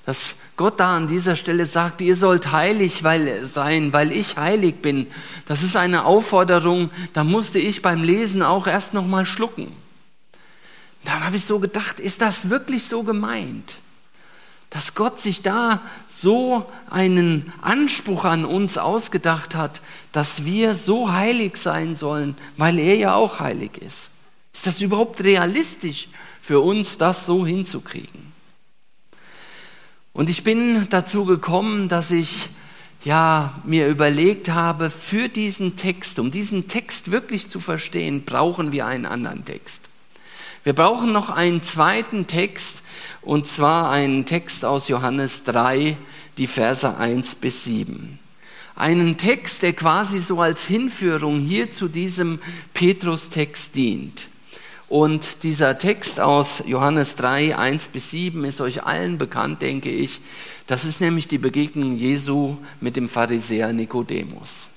Dass 0.05 0.35
Gott 0.55 0.79
da 0.79 0.95
an 0.95 1.07
dieser 1.07 1.35
Stelle 1.35 1.65
sagt, 1.65 2.01
ihr 2.01 2.15
sollt 2.15 2.51
heilig 2.51 3.01
sein, 3.01 3.93
weil 3.93 4.11
ich 4.11 4.37
heilig 4.37 4.75
bin. 4.81 5.07
Das 5.45 5.63
ist 5.63 5.75
eine 5.75 6.05
Aufforderung, 6.05 6.89
da 7.13 7.23
musste 7.23 7.59
ich 7.59 7.81
beim 7.81 8.03
Lesen 8.03 8.41
auch 8.41 8.67
erst 8.67 8.93
noch 8.93 9.05
mal 9.05 9.25
schlucken. 9.25 9.71
Dann 11.03 11.25
habe 11.25 11.35
ich 11.35 11.45
so 11.45 11.59
gedacht, 11.59 11.99
ist 11.99 12.21
das 12.21 12.49
wirklich 12.49 12.85
so 12.85 13.03
gemeint? 13.03 13.77
Dass 14.69 14.95
Gott 14.95 15.19
sich 15.19 15.41
da 15.41 15.81
so 16.07 16.69
einen 16.89 17.51
Anspruch 17.61 18.23
an 18.23 18.45
uns 18.45 18.77
ausgedacht 18.77 19.55
hat, 19.55 19.81
dass 20.11 20.45
wir 20.45 20.75
so 20.75 21.11
heilig 21.11 21.57
sein 21.57 21.95
sollen, 21.95 22.37
weil 22.57 22.79
er 22.79 22.95
ja 22.95 23.15
auch 23.15 23.39
heilig 23.39 23.77
ist. 23.77 24.11
Ist 24.53 24.67
das 24.67 24.81
überhaupt 24.81 25.23
realistisch 25.23 26.09
für 26.41 26.61
uns, 26.61 26.97
das 26.97 27.25
so 27.25 27.45
hinzukriegen? 27.45 28.31
Und 30.13 30.29
ich 30.29 30.43
bin 30.43 30.87
dazu 30.89 31.25
gekommen, 31.25 31.87
dass 31.89 32.11
ich 32.11 32.49
ja 33.03 33.59
mir 33.65 33.87
überlegt 33.87 34.49
habe, 34.49 34.89
für 34.89 35.29
diesen 35.29 35.77
Text, 35.77 36.19
um 36.19 36.31
diesen 36.31 36.67
Text 36.67 37.11
wirklich 37.11 37.49
zu 37.49 37.59
verstehen, 37.59 38.23
brauchen 38.23 38.71
wir 38.71 38.85
einen 38.85 39.05
anderen 39.05 39.45
Text. 39.45 39.90
Wir 40.63 40.73
brauchen 40.73 41.11
noch 41.11 41.31
einen 41.31 41.63
zweiten 41.63 42.27
Text, 42.27 42.83
und 43.23 43.47
zwar 43.47 43.89
einen 43.89 44.27
Text 44.27 44.63
aus 44.63 44.89
Johannes 44.89 45.43
3, 45.45 45.97
die 46.37 46.45
Verse 46.45 46.97
1 46.97 47.35
bis 47.35 47.63
7. 47.63 48.19
Einen 48.75 49.17
Text, 49.17 49.63
der 49.63 49.73
quasi 49.73 50.19
so 50.19 50.39
als 50.39 50.65
Hinführung 50.65 51.39
hier 51.39 51.71
zu 51.71 51.87
diesem 51.87 52.39
Petrus-Text 52.75 53.75
dient. 53.75 54.27
Und 54.87 55.43
dieser 55.43 55.79
Text 55.79 56.19
aus 56.19 56.63
Johannes 56.67 57.15
3, 57.15 57.57
1 57.57 57.87
bis 57.87 58.11
7 58.11 58.43
ist 58.43 58.61
euch 58.61 58.83
allen 58.83 59.17
bekannt, 59.17 59.63
denke 59.63 59.89
ich. 59.89 60.21
Das 60.67 60.85
ist 60.85 61.01
nämlich 61.01 61.27
die 61.27 61.39
Begegnung 61.39 61.97
Jesu 61.97 62.57
mit 62.81 62.97
dem 62.97 63.09
Pharisäer 63.09 63.73
Nikodemus. 63.73 64.70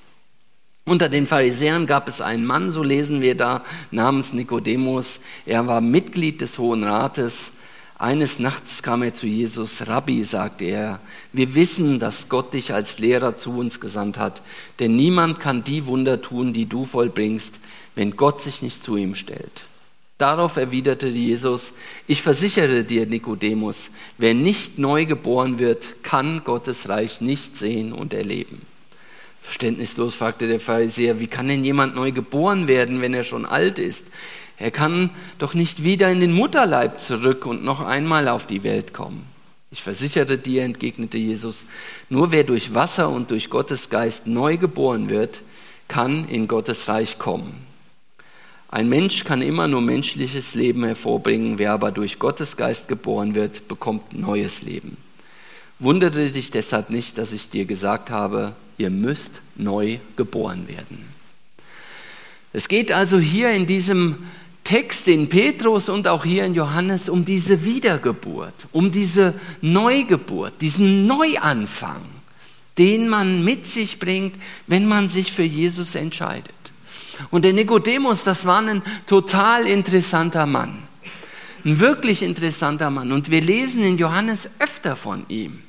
Unter 0.86 1.08
den 1.08 1.26
Pharisäern 1.26 1.86
gab 1.86 2.08
es 2.08 2.20
einen 2.20 2.44
Mann, 2.44 2.70
so 2.70 2.82
lesen 2.82 3.22
wir 3.22 3.34
da, 3.34 3.64
namens 3.90 4.34
Nikodemus. 4.34 5.20
Er 5.46 5.66
war 5.66 5.80
Mitglied 5.80 6.42
des 6.42 6.58
Hohen 6.58 6.84
Rates. 6.84 7.52
Eines 7.98 8.38
Nachts 8.38 8.82
kam 8.82 9.02
er 9.02 9.14
zu 9.14 9.26
Jesus. 9.26 9.86
Rabbi, 9.86 10.24
sagte 10.24 10.64
er, 10.66 11.00
wir 11.32 11.54
wissen, 11.54 12.00
dass 12.00 12.28
Gott 12.28 12.52
dich 12.52 12.74
als 12.74 12.98
Lehrer 12.98 13.38
zu 13.38 13.56
uns 13.56 13.80
gesandt 13.80 14.18
hat, 14.18 14.42
denn 14.78 14.94
niemand 14.94 15.40
kann 15.40 15.64
die 15.64 15.86
Wunder 15.86 16.20
tun, 16.20 16.52
die 16.52 16.66
du 16.66 16.84
vollbringst, 16.84 17.60
wenn 17.94 18.16
Gott 18.16 18.42
sich 18.42 18.60
nicht 18.60 18.84
zu 18.84 18.96
ihm 18.96 19.14
stellt. 19.14 19.64
Darauf 20.18 20.58
erwiderte 20.58 21.08
Jesus, 21.08 21.72
ich 22.06 22.20
versichere 22.20 22.84
dir, 22.84 23.06
Nikodemus, 23.06 23.90
wer 24.18 24.34
nicht 24.34 24.78
neu 24.78 25.06
geboren 25.06 25.58
wird, 25.58 26.02
kann 26.02 26.44
Gottes 26.44 26.90
Reich 26.90 27.22
nicht 27.22 27.56
sehen 27.56 27.92
und 27.92 28.12
erleben. 28.12 28.73
Verständnislos 29.44 30.14
fragte 30.14 30.48
der 30.48 30.58
Pharisäer, 30.58 31.20
wie 31.20 31.26
kann 31.26 31.48
denn 31.48 31.66
jemand 31.66 31.94
neu 31.94 32.12
geboren 32.12 32.66
werden, 32.66 33.02
wenn 33.02 33.12
er 33.12 33.24
schon 33.24 33.44
alt 33.44 33.78
ist? 33.78 34.06
Er 34.56 34.70
kann 34.70 35.10
doch 35.38 35.52
nicht 35.52 35.84
wieder 35.84 36.10
in 36.10 36.20
den 36.20 36.32
Mutterleib 36.32 36.98
zurück 36.98 37.44
und 37.44 37.62
noch 37.62 37.82
einmal 37.82 38.28
auf 38.28 38.46
die 38.46 38.62
Welt 38.62 38.94
kommen. 38.94 39.22
Ich 39.70 39.82
versichere 39.82 40.38
dir, 40.38 40.62
entgegnete 40.62 41.18
Jesus, 41.18 41.66
nur 42.08 42.32
wer 42.32 42.44
durch 42.44 42.72
Wasser 42.72 43.10
und 43.10 43.30
durch 43.30 43.50
Gottes 43.50 43.90
Geist 43.90 44.26
neu 44.26 44.56
geboren 44.56 45.10
wird, 45.10 45.42
kann 45.88 46.26
in 46.26 46.48
Gottes 46.48 46.88
Reich 46.88 47.18
kommen. 47.18 47.52
Ein 48.70 48.88
Mensch 48.88 49.24
kann 49.24 49.42
immer 49.42 49.68
nur 49.68 49.82
menschliches 49.82 50.54
Leben 50.54 50.84
hervorbringen, 50.84 51.58
wer 51.58 51.72
aber 51.72 51.92
durch 51.92 52.18
Gottes 52.18 52.56
Geist 52.56 52.88
geboren 52.88 53.34
wird, 53.34 53.68
bekommt 53.68 54.18
neues 54.18 54.62
Leben. 54.62 54.96
Wundere 55.78 56.28
dich 56.30 56.50
deshalb 56.50 56.88
nicht, 56.88 57.18
dass 57.18 57.32
ich 57.32 57.50
dir 57.50 57.66
gesagt 57.66 58.08
habe, 58.08 58.54
ihr 58.78 58.90
müsst 58.90 59.40
neu 59.56 59.98
geboren 60.16 60.68
werden. 60.68 61.04
Es 62.52 62.68
geht 62.68 62.92
also 62.92 63.18
hier 63.18 63.50
in 63.50 63.66
diesem 63.66 64.16
Text 64.64 65.08
in 65.08 65.28
Petrus 65.28 65.88
und 65.88 66.08
auch 66.08 66.24
hier 66.24 66.44
in 66.44 66.54
Johannes 66.54 67.08
um 67.08 67.24
diese 67.24 67.64
Wiedergeburt, 67.64 68.54
um 68.72 68.90
diese 68.90 69.34
Neugeburt, 69.60 70.54
diesen 70.60 71.06
Neuanfang, 71.06 72.00
den 72.78 73.08
man 73.08 73.44
mit 73.44 73.66
sich 73.66 73.98
bringt, 73.98 74.36
wenn 74.66 74.86
man 74.86 75.08
sich 75.08 75.32
für 75.32 75.42
Jesus 75.42 75.94
entscheidet. 75.94 76.54
Und 77.30 77.44
der 77.44 77.52
Nikodemus, 77.52 78.24
das 78.24 78.46
war 78.46 78.60
ein 78.60 78.82
total 79.06 79.66
interessanter 79.66 80.46
Mann, 80.46 80.82
ein 81.64 81.78
wirklich 81.78 82.22
interessanter 82.22 82.90
Mann. 82.90 83.12
Und 83.12 83.30
wir 83.30 83.42
lesen 83.42 83.82
in 83.82 83.98
Johannes 83.98 84.48
öfter 84.58 84.96
von 84.96 85.24
ihm. 85.28 85.62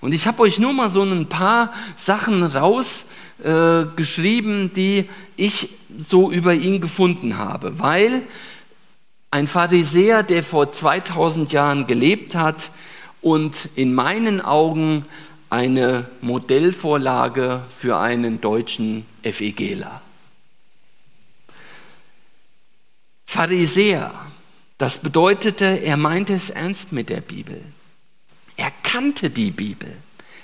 Und 0.00 0.14
ich 0.14 0.26
habe 0.26 0.42
euch 0.42 0.58
nur 0.58 0.72
mal 0.72 0.90
so 0.90 1.02
ein 1.02 1.28
paar 1.28 1.72
Sachen 1.96 2.42
rausgeschrieben, 2.42 4.66
äh, 4.66 4.68
die 4.68 5.08
ich 5.36 5.68
so 5.98 6.30
über 6.30 6.54
ihn 6.54 6.80
gefunden 6.80 7.38
habe, 7.38 7.78
weil 7.78 8.22
ein 9.30 9.48
Pharisäer, 9.48 10.22
der 10.22 10.42
vor 10.42 10.72
2000 10.72 11.52
Jahren 11.52 11.86
gelebt 11.86 12.34
hat 12.34 12.70
und 13.20 13.68
in 13.74 13.94
meinen 13.94 14.40
Augen 14.40 15.04
eine 15.50 16.08
Modellvorlage 16.20 17.62
für 17.68 17.98
einen 17.98 18.40
deutschen 18.40 19.04
FEGler. 19.22 20.00
Pharisäer, 23.24 24.12
das 24.78 24.98
bedeutete, 24.98 25.64
er 25.64 25.96
meinte 25.96 26.34
es 26.34 26.50
ernst 26.50 26.92
mit 26.92 27.10
der 27.10 27.20
Bibel. 27.20 27.60
Er 28.56 28.70
kannte 28.82 29.30
die 29.30 29.50
Bibel. 29.50 29.94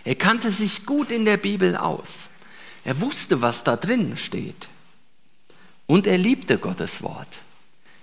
Er 0.05 0.15
kannte 0.15 0.51
sich 0.51 0.85
gut 0.87 1.11
in 1.11 1.25
der 1.25 1.37
Bibel 1.37 1.77
aus. 1.77 2.31
Er 2.85 3.01
wusste, 3.01 3.41
was 3.41 3.65
da 3.65 3.77
drin 3.77 4.17
steht. 4.17 4.69
Und 5.87 6.07
er 6.07 6.19
liebte 6.19 6.59
Gottes 6.59 7.03
Wort. 7.03 7.41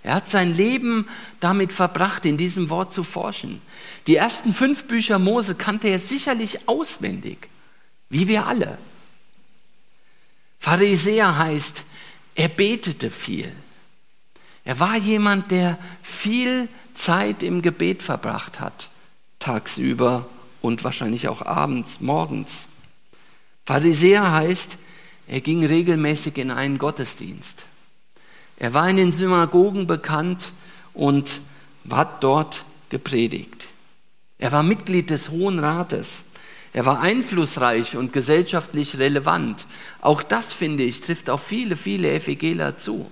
Er 0.03 0.15
hat 0.15 0.29
sein 0.29 0.55
Leben 0.55 1.07
damit 1.39 1.73
verbracht, 1.73 2.25
in 2.25 2.37
diesem 2.37 2.69
Wort 2.69 2.93
zu 2.93 3.03
forschen. 3.03 3.61
Die 4.07 4.15
ersten 4.15 4.53
fünf 4.53 4.85
Bücher 4.85 5.19
Mose 5.19 5.55
kannte 5.55 5.89
er 5.89 5.99
sicherlich 5.99 6.67
auswendig, 6.67 7.49
wie 8.09 8.27
wir 8.27 8.45
alle. 8.45 8.77
Pharisäer 10.59 11.37
heißt, 11.37 11.83
er 12.35 12.47
betete 12.47 13.11
viel. 13.11 13.51
Er 14.63 14.79
war 14.79 14.97
jemand, 14.97 15.51
der 15.51 15.77
viel 16.01 16.69
Zeit 16.93 17.43
im 17.43 17.61
Gebet 17.61 18.03
verbracht 18.03 18.59
hat, 18.59 18.89
tagsüber 19.39 20.25
und 20.61 20.83
wahrscheinlich 20.83 21.27
auch 21.27 21.41
abends, 21.41 22.01
morgens. 22.01 22.67
Pharisäer 23.65 24.31
heißt, 24.31 24.77
er 25.27 25.41
ging 25.41 25.65
regelmäßig 25.65 26.37
in 26.37 26.51
einen 26.51 26.77
Gottesdienst. 26.77 27.65
Er 28.57 28.73
war 28.73 28.89
in 28.89 28.97
den 28.97 29.11
Synagogen 29.11 29.87
bekannt 29.87 30.51
und 30.93 31.39
hat 31.89 32.23
dort 32.23 32.65
gepredigt. 32.89 33.67
Er 34.37 34.51
war 34.51 34.63
Mitglied 34.63 35.09
des 35.09 35.29
Hohen 35.29 35.59
Rates. 35.59 36.25
Er 36.73 36.85
war 36.85 37.01
einflussreich 37.01 37.95
und 37.95 38.13
gesellschaftlich 38.13 38.97
relevant. 38.97 39.65
Auch 40.01 40.23
das, 40.23 40.53
finde 40.53 40.83
ich, 40.83 40.99
trifft 40.99 41.29
auf 41.29 41.43
viele, 41.43 41.75
viele 41.75 42.11
Evangeler 42.11 42.77
zu, 42.77 43.09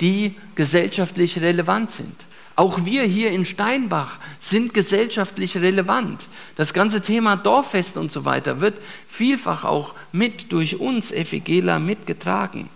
die 0.00 0.36
gesellschaftlich 0.54 1.40
relevant 1.40 1.90
sind. 1.90 2.25
Auch 2.56 2.86
wir 2.86 3.04
hier 3.04 3.32
in 3.32 3.44
Steinbach 3.44 4.18
sind 4.40 4.72
gesellschaftlich 4.72 5.58
relevant. 5.58 6.26
Das 6.56 6.72
ganze 6.72 7.02
Thema 7.02 7.36
Dorffest 7.36 7.98
und 7.98 8.10
so 8.10 8.24
weiter 8.24 8.62
wird 8.62 8.80
vielfach 9.06 9.64
auch 9.64 9.94
mit 10.10 10.52
durch 10.52 10.80
uns 10.80 11.12
Evangeler 11.12 11.78
mitgetragen. 11.78 12.70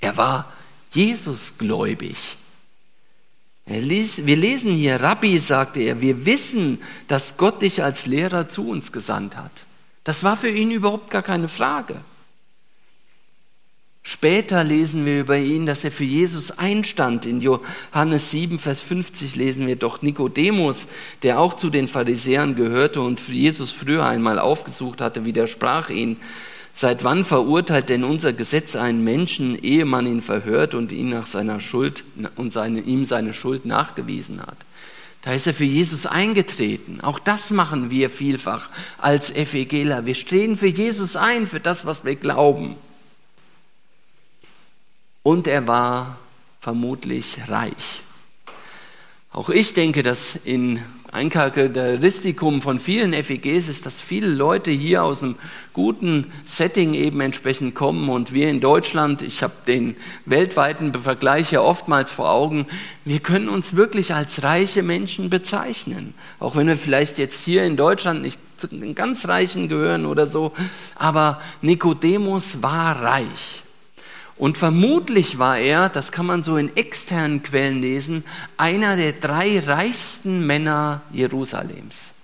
Er 0.00 0.18
war 0.18 0.52
Jesusgläubig. 0.92 2.36
Wir 3.64 4.36
lesen 4.36 4.72
hier, 4.72 5.00
Rabbi, 5.00 5.38
sagte 5.38 5.80
er, 5.80 6.00
wir 6.00 6.26
wissen, 6.26 6.82
dass 7.08 7.36
Gott 7.36 7.62
dich 7.62 7.82
als 7.82 8.06
Lehrer 8.06 8.48
zu 8.48 8.68
uns 8.68 8.92
gesandt 8.92 9.36
hat. 9.36 9.64
Das 10.04 10.24
war 10.24 10.36
für 10.36 10.50
ihn 10.50 10.70
überhaupt 10.70 11.10
gar 11.10 11.22
keine 11.22 11.48
Frage. 11.48 11.94
Später 14.12 14.64
lesen 14.64 15.06
wir 15.06 15.20
über 15.20 15.38
ihn, 15.38 15.66
dass 15.66 15.84
er 15.84 15.92
für 15.92 16.02
Jesus 16.02 16.50
einstand. 16.50 17.26
In 17.26 17.40
Johannes 17.40 18.32
7, 18.32 18.58
Vers 18.58 18.80
50 18.80 19.36
lesen 19.36 19.68
wir 19.68 19.76
doch 19.76 20.02
Nikodemus, 20.02 20.88
der 21.22 21.38
auch 21.38 21.54
zu 21.54 21.70
den 21.70 21.86
Pharisäern 21.86 22.56
gehörte 22.56 23.02
und 23.02 23.28
Jesus 23.28 23.70
früher 23.70 24.04
einmal 24.04 24.40
aufgesucht 24.40 25.00
hatte, 25.00 25.24
widersprach 25.26 25.90
ihn. 25.90 26.16
Seit 26.72 27.04
wann 27.04 27.24
verurteilt 27.24 27.88
denn 27.88 28.02
unser 28.02 28.32
Gesetz 28.32 28.74
einen 28.74 29.04
Menschen, 29.04 29.56
ehe 29.56 29.84
man 29.84 30.08
ihn 30.08 30.22
verhört 30.22 30.74
und 30.74 30.90
ihn 30.90 31.10
nach 31.10 31.26
seiner 31.26 31.60
Schuld 31.60 32.02
und 32.34 32.52
seine, 32.52 32.80
ihm 32.80 33.04
seine 33.04 33.32
Schuld 33.32 33.64
nachgewiesen 33.64 34.40
hat? 34.40 34.56
Da 35.22 35.34
ist 35.34 35.46
er 35.46 35.54
für 35.54 35.62
Jesus 35.62 36.06
eingetreten. 36.06 37.00
Auch 37.00 37.20
das 37.20 37.52
machen 37.52 37.92
wir 37.92 38.10
vielfach 38.10 38.70
als 38.98 39.30
Evangeler. 39.30 40.04
Wir 40.04 40.16
stehen 40.16 40.56
für 40.56 40.66
Jesus 40.66 41.14
ein, 41.14 41.46
für 41.46 41.60
das, 41.60 41.86
was 41.86 42.04
wir 42.04 42.16
glauben. 42.16 42.74
Und 45.22 45.46
er 45.46 45.66
war 45.66 46.18
vermutlich 46.60 47.38
reich. 47.48 48.02
Auch 49.32 49.48
ich 49.48 49.74
denke, 49.74 50.02
dass 50.02 50.34
in 50.34 50.80
ein 51.12 51.30
Charakteristikum 51.30 52.62
von 52.62 52.78
vielen 52.78 53.12
FEGs 53.12 53.68
ist, 53.68 53.84
dass 53.84 54.00
viele 54.00 54.28
Leute 54.28 54.70
hier 54.70 55.02
aus 55.02 55.22
einem 55.22 55.34
guten 55.72 56.32
Setting 56.44 56.94
eben 56.94 57.20
entsprechend 57.20 57.74
kommen 57.74 58.08
und 58.08 58.32
wir 58.32 58.48
in 58.48 58.60
Deutschland, 58.60 59.22
ich 59.22 59.42
habe 59.42 59.54
den 59.66 59.96
weltweiten 60.24 60.94
Vergleich 60.94 61.50
ja 61.50 61.62
oftmals 61.62 62.12
vor 62.12 62.30
Augen, 62.30 62.66
wir 63.04 63.18
können 63.18 63.48
uns 63.48 63.74
wirklich 63.74 64.14
als 64.14 64.44
reiche 64.44 64.82
Menschen 64.82 65.30
bezeichnen. 65.30 66.14
Auch 66.38 66.54
wenn 66.54 66.68
wir 66.68 66.76
vielleicht 66.76 67.18
jetzt 67.18 67.42
hier 67.42 67.64
in 67.64 67.76
Deutschland 67.76 68.22
nicht 68.22 68.38
zu 68.56 68.68
den 68.68 68.94
ganz 68.94 69.26
Reichen 69.26 69.68
gehören 69.68 70.06
oder 70.06 70.26
so, 70.26 70.52
aber 70.94 71.40
Nikodemus 71.60 72.62
war 72.62 73.02
reich. 73.02 73.62
Und 74.40 74.56
vermutlich 74.56 75.38
war 75.38 75.58
er, 75.58 75.90
das 75.90 76.12
kann 76.12 76.24
man 76.24 76.42
so 76.42 76.56
in 76.56 76.74
externen 76.74 77.42
Quellen 77.42 77.82
lesen, 77.82 78.24
einer 78.56 78.96
der 78.96 79.12
drei 79.12 79.60
reichsten 79.60 80.46
Männer 80.46 81.02
Jerusalems. 81.12 82.14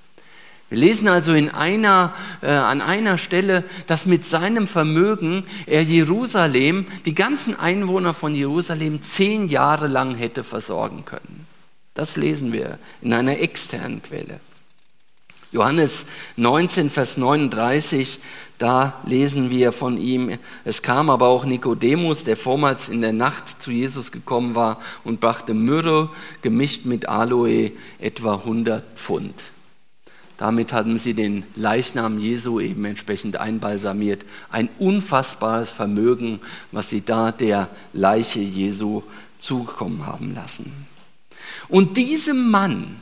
Wir 0.70 0.79
lesen 0.79 1.09
also 1.09 1.35
in 1.35 1.50
einer, 1.50 2.14
äh, 2.40 2.46
an 2.46 2.81
einer 2.81 3.18
Stelle, 3.18 3.64
dass 3.87 4.07
mit 4.07 4.24
seinem 4.24 4.66
Vermögen 4.66 5.44
er 5.66 5.83
Jerusalem, 5.83 6.87
die 7.05 7.14
ganzen 7.14 7.61
Einwohner 7.61 8.14
von 8.14 8.35
Jerusalem, 8.35 9.02
zehn 9.02 9.50
Jahre 9.50 9.87
lang 9.87 10.14
hätte 10.14 10.42
versorgen 10.42 11.05
können. 11.05 11.46
Das 11.92 12.16
lesen 12.16 12.50
wir 12.50 12.79
in 13.02 13.12
einer 13.12 13.40
externen 13.40 14.02
Quelle. 14.02 14.40
Johannes 15.52 16.06
19, 16.37 16.90
Vers 16.90 17.16
39, 17.16 18.18
da 18.59 19.00
lesen 19.06 19.50
wir 19.50 19.70
von 19.70 19.98
ihm, 19.98 20.38
es 20.64 20.82
kam 20.82 21.11
aber 21.11 21.28
auch 21.28 21.44
Nikodemus, 21.44 22.24
der 22.24 22.37
vormals 22.37 22.88
in 22.88 23.02
der 23.02 23.12
Nacht 23.12 23.62
zu 23.62 23.70
Jesus 23.70 24.12
gekommen 24.12 24.54
war 24.54 24.80
und 25.04 25.20
brachte 25.20 25.52
Myrrhe 25.52 26.09
gemischt 26.42 26.87
mit 26.87 27.09
Aloe 27.09 27.72
etwa 27.98 28.37
100 28.37 28.82
Pfund. 28.96 29.35
Damit 30.38 30.72
hatten 30.72 30.98
sie 30.98 31.14
den 31.14 31.44
Leichnam 31.54 32.18
Jesu 32.18 32.61
eben 32.61 32.85
entsprechend 32.85 33.38
einbalsamiert. 33.38 34.24
Ein 34.50 34.68
unfassbares 34.78 35.70
Vermögen, 35.70 36.40
was 36.72 36.90
sie 36.90 37.00
da 37.02 37.32
der 37.32 37.68
Leiche 37.94 38.40
Jesu 38.40 39.02
zukommen 39.38 40.06
haben 40.06 40.35
lassen. 40.35 40.87
Und 41.68 41.96
diesem 41.96 42.50
Mann, 42.50 42.96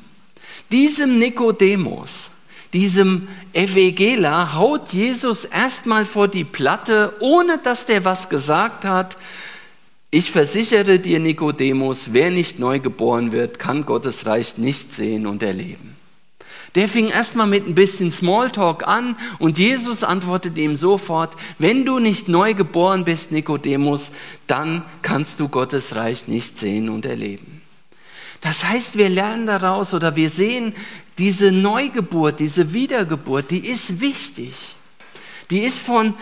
diesem 0.70 1.18
Nikodemus, 1.18 2.30
diesem 2.74 3.28
Evangela 3.52 4.54
haut 4.54 4.92
Jesus 4.92 5.46
erstmal 5.46 6.04
vor 6.04 6.28
die 6.28 6.44
Platte, 6.44 7.14
ohne 7.20 7.58
dass 7.58 7.86
der 7.86 8.04
was 8.04 8.28
gesagt 8.28 8.84
hat. 8.84 9.16
Ich 10.10 10.30
versichere 10.30 10.98
dir, 10.98 11.20
Nikodemus, 11.20 12.12
wer 12.12 12.30
nicht 12.30 12.58
neu 12.58 12.80
geboren 12.80 13.32
wird, 13.32 13.58
kann 13.58 13.86
Gottes 13.86 14.26
Reich 14.26 14.58
nicht 14.58 14.92
sehen 14.92 15.26
und 15.26 15.42
erleben. 15.42 15.96
Der 16.74 16.88
fing 16.88 17.08
erstmal 17.08 17.46
mit 17.46 17.68
ein 17.68 17.76
bisschen 17.76 18.10
Smalltalk 18.10 18.86
an 18.86 19.16
und 19.38 19.58
Jesus 19.58 20.02
antwortet 20.02 20.58
ihm 20.58 20.76
sofort, 20.76 21.34
wenn 21.60 21.86
du 21.86 22.00
nicht 22.00 22.28
neu 22.28 22.54
geboren 22.54 23.04
bist, 23.04 23.30
Nikodemus, 23.30 24.10
dann 24.48 24.82
kannst 25.02 25.38
du 25.38 25.48
Gottes 25.48 25.94
Reich 25.94 26.26
nicht 26.26 26.58
sehen 26.58 26.88
und 26.88 27.06
erleben. 27.06 27.62
Das 28.44 28.64
heißt, 28.64 28.98
wir 28.98 29.08
lernen 29.08 29.46
daraus 29.46 29.94
oder 29.94 30.16
wir 30.16 30.28
sehen, 30.28 30.74
diese 31.18 31.52
Neugeburt, 31.52 32.40
diese 32.40 32.72
Wiedergeburt, 32.72 33.50
die 33.50 33.66
ist 33.66 34.00
wichtig. 34.00 34.76
Die 35.50 35.60
ist 35.60 35.80
von 35.80 36.14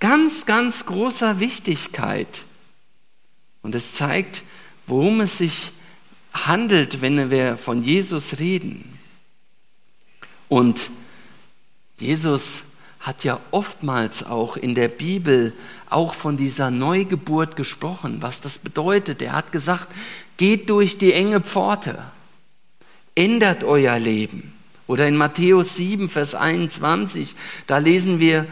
ganz, 0.00 0.46
ganz 0.46 0.86
großer 0.86 1.40
Wichtigkeit. 1.40 2.42
Und 3.62 3.74
es 3.74 3.94
zeigt, 3.94 4.42
worum 4.86 5.20
es 5.20 5.38
sich 5.38 5.72
handelt, 6.32 7.00
wenn 7.00 7.30
wir 7.30 7.56
von 7.56 7.84
Jesus 7.84 8.38
reden. 8.38 8.98
Und 10.48 10.90
Jesus 11.98 12.64
hat 13.00 13.22
ja 13.24 13.38
oftmals 13.50 14.24
auch 14.24 14.56
in 14.56 14.74
der 14.74 14.88
Bibel 14.88 15.52
auch 15.90 16.14
von 16.14 16.36
dieser 16.36 16.70
Neugeburt 16.70 17.54
gesprochen, 17.54 18.18
was 18.20 18.40
das 18.40 18.58
bedeutet. 18.58 19.22
Er 19.22 19.32
hat 19.32 19.52
gesagt, 19.52 19.88
geht 20.36 20.68
durch 20.70 20.98
die 20.98 21.12
enge 21.12 21.40
Pforte, 21.40 22.02
ändert 23.14 23.64
euer 23.64 23.98
Leben. 23.98 24.52
Oder 24.86 25.08
in 25.08 25.16
Matthäus 25.16 25.76
7, 25.76 26.08
Vers 26.08 26.34
21, 26.34 27.34
da 27.66 27.78
lesen 27.78 28.20
wir, 28.20 28.46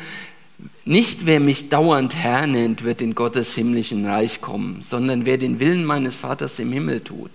nicht 0.84 1.26
wer 1.26 1.40
mich 1.40 1.68
dauernd 1.68 2.16
Herr 2.16 2.46
nennt, 2.46 2.84
wird 2.84 3.02
in 3.02 3.14
Gottes 3.14 3.54
himmlischen 3.54 4.06
Reich 4.06 4.40
kommen, 4.40 4.82
sondern 4.82 5.26
wer 5.26 5.38
den 5.38 5.60
Willen 5.60 5.84
meines 5.84 6.16
Vaters 6.16 6.58
im 6.58 6.72
Himmel 6.72 7.00
tut. 7.00 7.32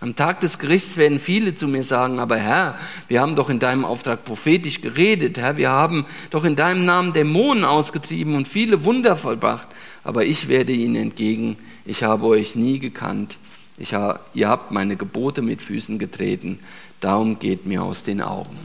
Am 0.00 0.16
Tag 0.16 0.40
des 0.40 0.58
Gerichts 0.58 0.98
werden 0.98 1.18
viele 1.18 1.54
zu 1.54 1.66
mir 1.66 1.82
sagen, 1.82 2.18
aber 2.18 2.36
Herr, 2.36 2.78
wir 3.08 3.22
haben 3.22 3.36
doch 3.36 3.48
in 3.48 3.58
deinem 3.58 3.86
Auftrag 3.86 4.24
prophetisch 4.24 4.82
geredet, 4.82 5.38
Herr, 5.38 5.56
wir 5.56 5.70
haben 5.70 6.04
doch 6.30 6.44
in 6.44 6.56
deinem 6.56 6.84
Namen 6.84 7.14
Dämonen 7.14 7.64
ausgetrieben 7.64 8.34
und 8.34 8.46
viele 8.46 8.84
Wunder 8.84 9.16
vollbracht. 9.16 9.68
Aber 10.02 10.26
ich 10.26 10.48
werde 10.48 10.72
ihnen 10.72 10.96
entgegen, 10.96 11.56
ich 11.86 12.02
habe 12.02 12.26
euch 12.26 12.54
nie 12.54 12.80
gekannt, 12.80 13.38
ich, 13.76 13.92
ihr 13.92 14.48
habt 14.48 14.70
meine 14.70 14.96
Gebote 14.96 15.42
mit 15.42 15.62
Füßen 15.62 15.98
getreten, 15.98 16.60
darum 17.00 17.38
geht 17.38 17.66
mir 17.66 17.82
aus 17.82 18.02
den 18.02 18.20
Augen. 18.20 18.58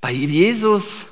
Bei 0.00 0.12
Jesus, 0.12 1.06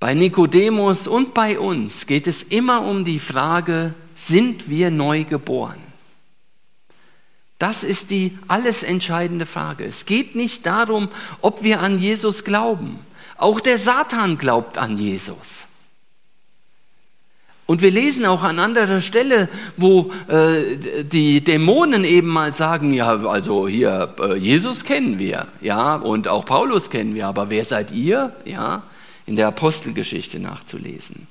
bei 0.00 0.14
Nikodemus 0.14 1.06
und 1.06 1.34
bei 1.34 1.58
uns 1.58 2.06
geht 2.06 2.26
es 2.26 2.42
immer 2.42 2.82
um 2.82 3.04
die 3.04 3.20
Frage, 3.20 3.94
sind 4.14 4.68
wir 4.68 4.90
neu 4.90 5.24
geboren? 5.24 5.80
Das 7.58 7.84
ist 7.84 8.10
die 8.10 8.36
alles 8.48 8.82
entscheidende 8.82 9.46
Frage. 9.46 9.84
Es 9.84 10.04
geht 10.04 10.34
nicht 10.34 10.66
darum, 10.66 11.08
ob 11.40 11.62
wir 11.62 11.80
an 11.80 11.98
Jesus 11.98 12.44
glauben. 12.44 12.98
Auch 13.38 13.60
der 13.60 13.78
Satan 13.78 14.36
glaubt 14.36 14.76
an 14.76 14.98
Jesus. 14.98 15.66
Und 17.66 17.82
wir 17.82 17.90
lesen 17.90 18.24
auch 18.26 18.44
an 18.44 18.60
anderer 18.60 19.00
Stelle, 19.00 19.48
wo 19.76 20.12
äh, 20.28 21.02
die 21.02 21.42
Dämonen 21.42 22.04
eben 22.04 22.28
mal 22.28 22.54
sagen, 22.54 22.92
ja, 22.92 23.08
also 23.08 23.66
hier, 23.66 24.14
äh, 24.20 24.36
Jesus 24.36 24.84
kennen 24.84 25.18
wir, 25.18 25.48
ja, 25.60 25.96
und 25.96 26.28
auch 26.28 26.44
Paulus 26.44 26.90
kennen 26.90 27.16
wir, 27.16 27.26
aber 27.26 27.50
wer 27.50 27.64
seid 27.64 27.90
ihr? 27.90 28.32
Ja, 28.44 28.84
in 29.26 29.34
der 29.34 29.48
Apostelgeschichte 29.48 30.38
nachzulesen. 30.38 31.26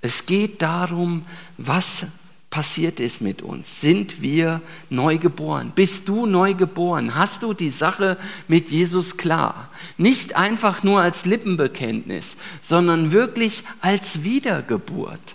Es 0.00 0.26
geht 0.26 0.62
darum, 0.62 1.26
was 1.58 2.06
passiert 2.48 3.00
ist 3.00 3.20
mit 3.20 3.42
uns? 3.42 3.80
Sind 3.80 4.22
wir 4.22 4.60
neu 4.90 5.18
geboren? 5.18 5.72
Bist 5.74 6.08
du 6.08 6.26
neu 6.26 6.54
geboren? 6.54 7.16
Hast 7.16 7.42
du 7.42 7.52
die 7.52 7.70
Sache 7.70 8.16
mit 8.46 8.70
Jesus 8.70 9.16
klar? 9.16 9.69
Nicht 10.00 10.34
einfach 10.34 10.82
nur 10.82 11.02
als 11.02 11.26
Lippenbekenntnis, 11.26 12.38
sondern 12.62 13.12
wirklich 13.12 13.64
als 13.82 14.22
Wiedergeburt, 14.22 15.34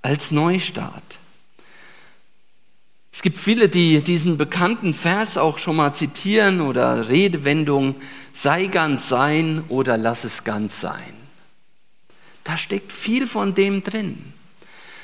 als 0.00 0.30
Neustart. 0.30 1.18
Es 3.12 3.20
gibt 3.20 3.36
viele, 3.36 3.68
die 3.68 4.00
diesen 4.00 4.38
bekannten 4.38 4.94
Vers 4.94 5.36
auch 5.36 5.58
schon 5.58 5.76
mal 5.76 5.92
zitieren 5.92 6.62
oder 6.62 7.10
Redewendung, 7.10 7.96
sei 8.32 8.68
ganz 8.68 9.10
sein 9.10 9.62
oder 9.68 9.98
lass 9.98 10.24
es 10.24 10.44
ganz 10.44 10.80
sein. 10.80 11.12
Da 12.44 12.56
steckt 12.56 12.92
viel 12.92 13.26
von 13.26 13.54
dem 13.54 13.84
drin. 13.84 14.32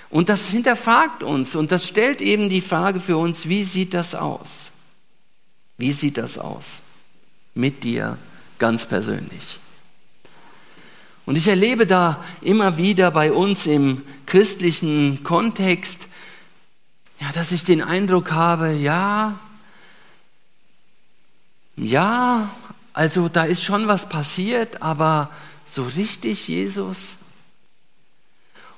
Und 0.09 0.31
das 0.31 0.49
hinterfragt 0.49 1.23
uns 1.23 1.55
und 1.55 1.73
das 1.73 1.87
stellt 1.87 2.23
eben 2.23 2.49
die 2.49 2.63
Frage 2.63 3.01
für 3.01 3.19
uns, 3.19 3.51
wie 3.51 3.65
sieht 3.65 3.93
das 3.93 4.15
aus? 4.15 4.73
Wie 5.77 5.93
sieht 5.93 6.17
das 6.17 6.39
aus? 6.39 6.81
Mit 7.55 7.85
dir 7.85 8.17
ganz 8.61 8.87
persönlich. 8.87 9.59
Und 11.27 11.37
ich 11.37 11.49
erlebe 11.49 11.87
da 11.87 12.25
immer 12.41 12.77
wieder 12.77 13.11
bei 13.11 13.33
uns 13.33 13.67
im 13.67 14.03
christlichen 14.27 15.25
Kontext, 15.25 16.07
ja, 17.21 17.27
dass 17.35 17.51
ich 17.51 17.65
den 17.65 17.83
Eindruck 17.83 18.31
habe, 18.31 18.73
ja, 18.73 19.39
ja, 21.77 22.49
also 22.93 23.29
da 23.29 23.45
ist 23.45 23.65
schon 23.65 23.89
was 23.89 24.09
passiert, 24.09 24.83
aber 24.83 25.31
so 25.65 25.85
richtig, 25.85 26.49
Jesus, 26.49 27.19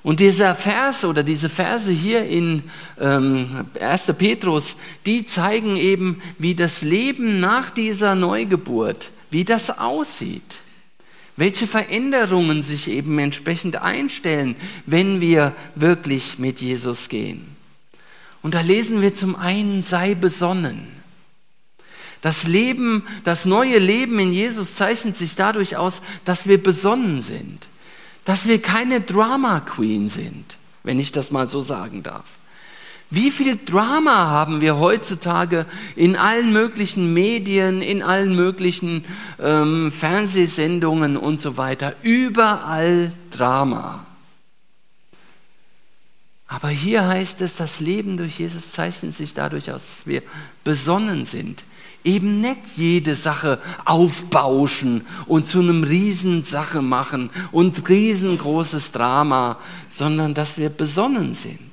und 0.03 0.19
dieser 0.19 0.53
Vers 0.53 1.05
oder 1.05 1.23
diese 1.23 1.47
Verse 1.47 1.89
hier 1.89 2.25
in 2.25 2.63
ähm, 2.99 3.65
1. 3.79 4.07
Petrus, 4.17 4.75
die 5.05 5.25
zeigen 5.25 5.77
eben, 5.77 6.21
wie 6.37 6.55
das 6.55 6.81
Leben 6.81 7.39
nach 7.39 7.69
dieser 7.69 8.13
Neugeburt, 8.13 9.11
wie 9.33 9.43
das 9.43 9.77
aussieht. 9.77 10.59
Welche 11.35 11.67
Veränderungen 11.67 12.63
sich 12.63 12.89
eben 12.89 13.19
entsprechend 13.19 13.77
einstellen, 13.77 14.55
wenn 14.85 15.19
wir 15.19 15.53
wirklich 15.75 16.39
mit 16.39 16.61
Jesus 16.61 17.09
gehen. 17.09 17.45
Und 18.41 18.53
da 18.53 18.61
lesen 18.61 19.01
wir 19.01 19.13
zum 19.13 19.35
einen, 19.35 19.81
sei 19.81 20.15
besonnen. 20.15 20.87
Das 22.21 22.43
Leben, 22.43 23.03
das 23.25 23.45
neue 23.45 23.79
Leben 23.79 24.19
in 24.19 24.31
Jesus 24.31 24.75
zeichnet 24.75 25.17
sich 25.17 25.35
dadurch 25.35 25.75
aus, 25.75 26.01
dass 26.23 26.47
wir 26.47 26.61
besonnen 26.61 27.21
sind 27.21 27.67
dass 28.25 28.47
wir 28.47 28.61
keine 28.61 29.01
Drama 29.01 29.59
Queen 29.59 30.09
sind, 30.09 30.57
wenn 30.83 30.99
ich 30.99 31.11
das 31.11 31.31
mal 31.31 31.49
so 31.49 31.61
sagen 31.61 32.03
darf. 32.03 32.25
Wie 33.13 33.29
viel 33.29 33.59
Drama 33.63 34.31
haben 34.31 34.59
wir 34.59 34.79
heutzutage 34.79 35.67
in 35.95 36.15
allen 36.15 36.51
möglichen 36.51 37.13
Medien, 37.13 37.83
in 37.83 38.01
allen 38.01 38.35
möglichen 38.35 39.05
ähm, 39.39 39.91
Fernsehsendungen 39.91 41.15
und 41.15 41.39
so 41.39 41.55
weiter? 41.55 41.93
Überall 42.01 43.11
Drama. 43.29 44.03
Aber 46.47 46.69
hier 46.69 47.07
heißt 47.07 47.41
es, 47.41 47.55
das 47.55 47.79
Leben 47.79 48.17
durch 48.17 48.39
Jesus 48.39 48.71
zeichnet 48.71 49.13
sich 49.13 49.35
dadurch 49.35 49.71
aus, 49.71 49.81
dass 49.85 50.07
wir 50.07 50.23
besonnen 50.63 51.27
sind, 51.27 51.65
eben 52.03 52.41
nicht 52.41 52.61
jede 52.77 53.15
Sache 53.15 53.61
aufbauschen 53.85 55.05
und 55.27 55.45
zu 55.45 55.59
einem 55.59 55.83
Riesensache 55.83 56.81
machen 56.81 57.29
und 57.51 57.87
riesengroßes 57.87 58.91
Drama, 58.91 59.59
sondern 59.87 60.33
dass 60.33 60.57
wir 60.57 60.69
besonnen 60.69 61.35
sind. 61.35 61.72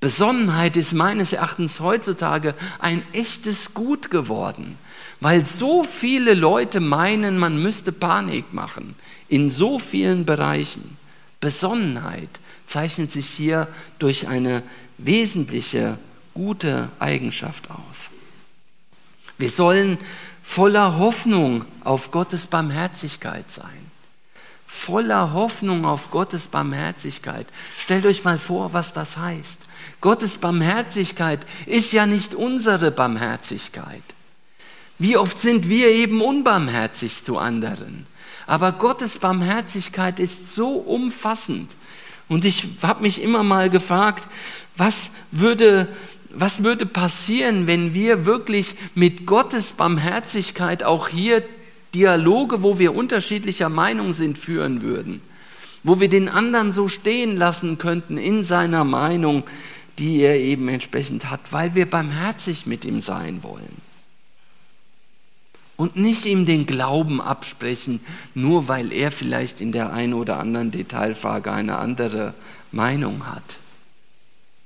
Besonnenheit 0.00 0.78
ist 0.78 0.94
meines 0.94 1.34
Erachtens 1.34 1.80
heutzutage 1.80 2.54
ein 2.78 3.02
echtes 3.12 3.74
Gut 3.74 4.10
geworden, 4.10 4.78
weil 5.20 5.44
so 5.44 5.84
viele 5.84 6.32
Leute 6.32 6.80
meinen, 6.80 7.38
man 7.38 7.62
müsste 7.62 7.92
Panik 7.92 8.54
machen 8.54 8.94
in 9.28 9.50
so 9.50 9.78
vielen 9.78 10.24
Bereichen. 10.24 10.96
Besonnenheit 11.38 12.28
zeichnet 12.66 13.12
sich 13.12 13.28
hier 13.28 13.68
durch 13.98 14.26
eine 14.26 14.62
wesentliche 14.96 15.98
gute 16.32 16.88
Eigenschaft 16.98 17.70
aus. 17.70 18.08
Wir 19.36 19.50
sollen 19.50 19.98
voller 20.42 20.98
Hoffnung 20.98 21.64
auf 21.84 22.10
Gottes 22.10 22.46
Barmherzigkeit 22.46 23.50
sein. 23.50 23.90
Voller 24.66 25.32
Hoffnung 25.32 25.84
auf 25.84 26.10
Gottes 26.10 26.46
Barmherzigkeit. 26.46 27.46
Stellt 27.78 28.06
euch 28.06 28.24
mal 28.24 28.38
vor, 28.38 28.72
was 28.72 28.92
das 28.92 29.16
heißt. 29.16 29.58
Gottes 30.00 30.38
Barmherzigkeit 30.38 31.40
ist 31.66 31.92
ja 31.92 32.06
nicht 32.06 32.34
unsere 32.34 32.90
Barmherzigkeit. 32.90 34.02
Wie 34.98 35.16
oft 35.16 35.40
sind 35.40 35.68
wir 35.68 35.88
eben 35.88 36.20
unbarmherzig 36.20 37.24
zu 37.24 37.38
anderen? 37.38 38.06
Aber 38.46 38.72
Gottes 38.72 39.18
Barmherzigkeit 39.18 40.20
ist 40.20 40.54
so 40.54 40.70
umfassend. 40.72 41.76
Und 42.28 42.44
ich 42.44 42.66
habe 42.82 43.02
mich 43.02 43.22
immer 43.22 43.42
mal 43.42 43.70
gefragt, 43.70 44.26
was 44.76 45.10
würde 45.30 45.88
was 46.32 46.62
würde 46.62 46.86
passieren, 46.86 47.66
wenn 47.66 47.94
wir 47.94 48.24
wirklich 48.24 48.76
mit 48.94 49.26
Gottes 49.26 49.72
Barmherzigkeit 49.72 50.84
auch 50.84 51.08
hier 51.08 51.42
Dialoge, 51.94 52.62
wo 52.62 52.78
wir 52.78 52.94
unterschiedlicher 52.94 53.68
Meinung 53.68 54.12
sind, 54.12 54.38
führen 54.38 54.82
würden? 54.82 55.20
Wo 55.82 55.98
wir 55.98 56.08
den 56.08 56.28
anderen 56.28 56.72
so 56.72 56.88
stehen 56.88 57.36
lassen 57.36 57.78
könnten 57.78 58.16
in 58.16 58.44
seiner 58.44 58.84
Meinung, 58.84 59.44
die 60.00 60.22
er 60.22 60.36
eben 60.36 60.68
entsprechend 60.68 61.30
hat, 61.30 61.52
weil 61.52 61.74
wir 61.74 61.88
barmherzig 61.88 62.66
mit 62.66 62.84
ihm 62.86 63.00
sein 63.00 63.42
wollen. 63.42 63.82
Und 65.76 65.96
nicht 65.96 66.24
ihm 66.24 66.46
den 66.46 66.66
Glauben 66.66 67.20
absprechen, 67.20 68.00
nur 68.34 68.66
weil 68.66 68.92
er 68.92 69.12
vielleicht 69.12 69.60
in 69.60 69.72
der 69.72 69.92
einen 69.92 70.14
oder 70.14 70.38
anderen 70.38 70.70
Detailfrage 70.70 71.52
eine 71.52 71.78
andere 71.78 72.34
Meinung 72.72 73.26
hat. 73.26 73.42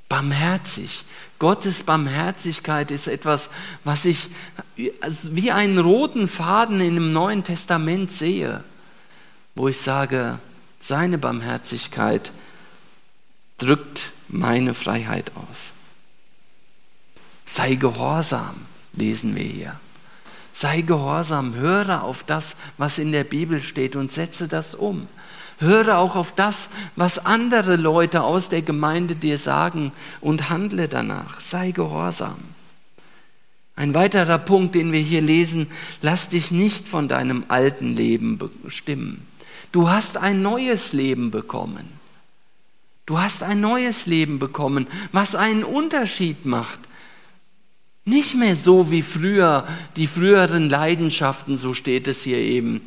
Barmherzig. 0.08 1.04
Gottes 1.40 1.82
Barmherzigkeit 1.82 2.92
ist 2.92 3.08
etwas, 3.08 3.50
was 3.82 4.04
ich 4.04 4.30
wie 4.76 5.50
einen 5.50 5.78
roten 5.78 6.28
Faden 6.28 6.80
in 6.80 6.94
dem 6.94 7.12
Neuen 7.12 7.42
Testament 7.42 8.10
sehe, 8.10 8.62
wo 9.56 9.68
ich 9.68 9.78
sage, 9.78 10.38
seine 10.80 11.18
Barmherzigkeit 11.18 12.32
drückt 13.58 14.13
meine 14.28 14.74
Freiheit 14.74 15.32
aus. 15.34 15.72
Sei 17.44 17.74
gehorsam, 17.74 18.54
lesen 18.92 19.34
wir 19.34 19.44
hier. 19.44 19.80
Sei 20.52 20.82
gehorsam, 20.82 21.54
höre 21.54 22.02
auf 22.02 22.22
das, 22.22 22.56
was 22.78 22.98
in 22.98 23.12
der 23.12 23.24
Bibel 23.24 23.60
steht 23.62 23.96
und 23.96 24.12
setze 24.12 24.48
das 24.48 24.74
um. 24.74 25.08
Höre 25.58 25.98
auch 25.98 26.16
auf 26.16 26.32
das, 26.32 26.70
was 26.96 27.26
andere 27.26 27.76
Leute 27.76 28.22
aus 28.22 28.48
der 28.48 28.62
Gemeinde 28.62 29.14
dir 29.14 29.38
sagen 29.38 29.92
und 30.20 30.50
handle 30.50 30.88
danach. 30.88 31.40
Sei 31.40 31.70
gehorsam. 31.70 32.36
Ein 33.76 33.94
weiterer 33.94 34.38
Punkt, 34.38 34.74
den 34.74 34.92
wir 34.92 35.00
hier 35.00 35.20
lesen, 35.20 35.68
lass 36.00 36.28
dich 36.28 36.50
nicht 36.50 36.88
von 36.88 37.08
deinem 37.08 37.44
alten 37.48 37.94
Leben 37.94 38.38
bestimmen. 38.62 39.26
Du 39.72 39.90
hast 39.90 40.16
ein 40.16 40.42
neues 40.42 40.92
Leben 40.92 41.32
bekommen. 41.32 41.88
Du 43.06 43.18
hast 43.18 43.42
ein 43.42 43.60
neues 43.60 44.06
Leben 44.06 44.38
bekommen, 44.38 44.86
was 45.12 45.34
einen 45.34 45.64
Unterschied 45.64 46.46
macht. 46.46 46.80
Nicht 48.06 48.34
mehr 48.34 48.56
so 48.56 48.90
wie 48.90 49.02
früher, 49.02 49.66
die 49.96 50.06
früheren 50.06 50.68
Leidenschaften, 50.68 51.56
so 51.56 51.74
steht 51.74 52.08
es 52.08 52.22
hier 52.22 52.38
eben. 52.38 52.80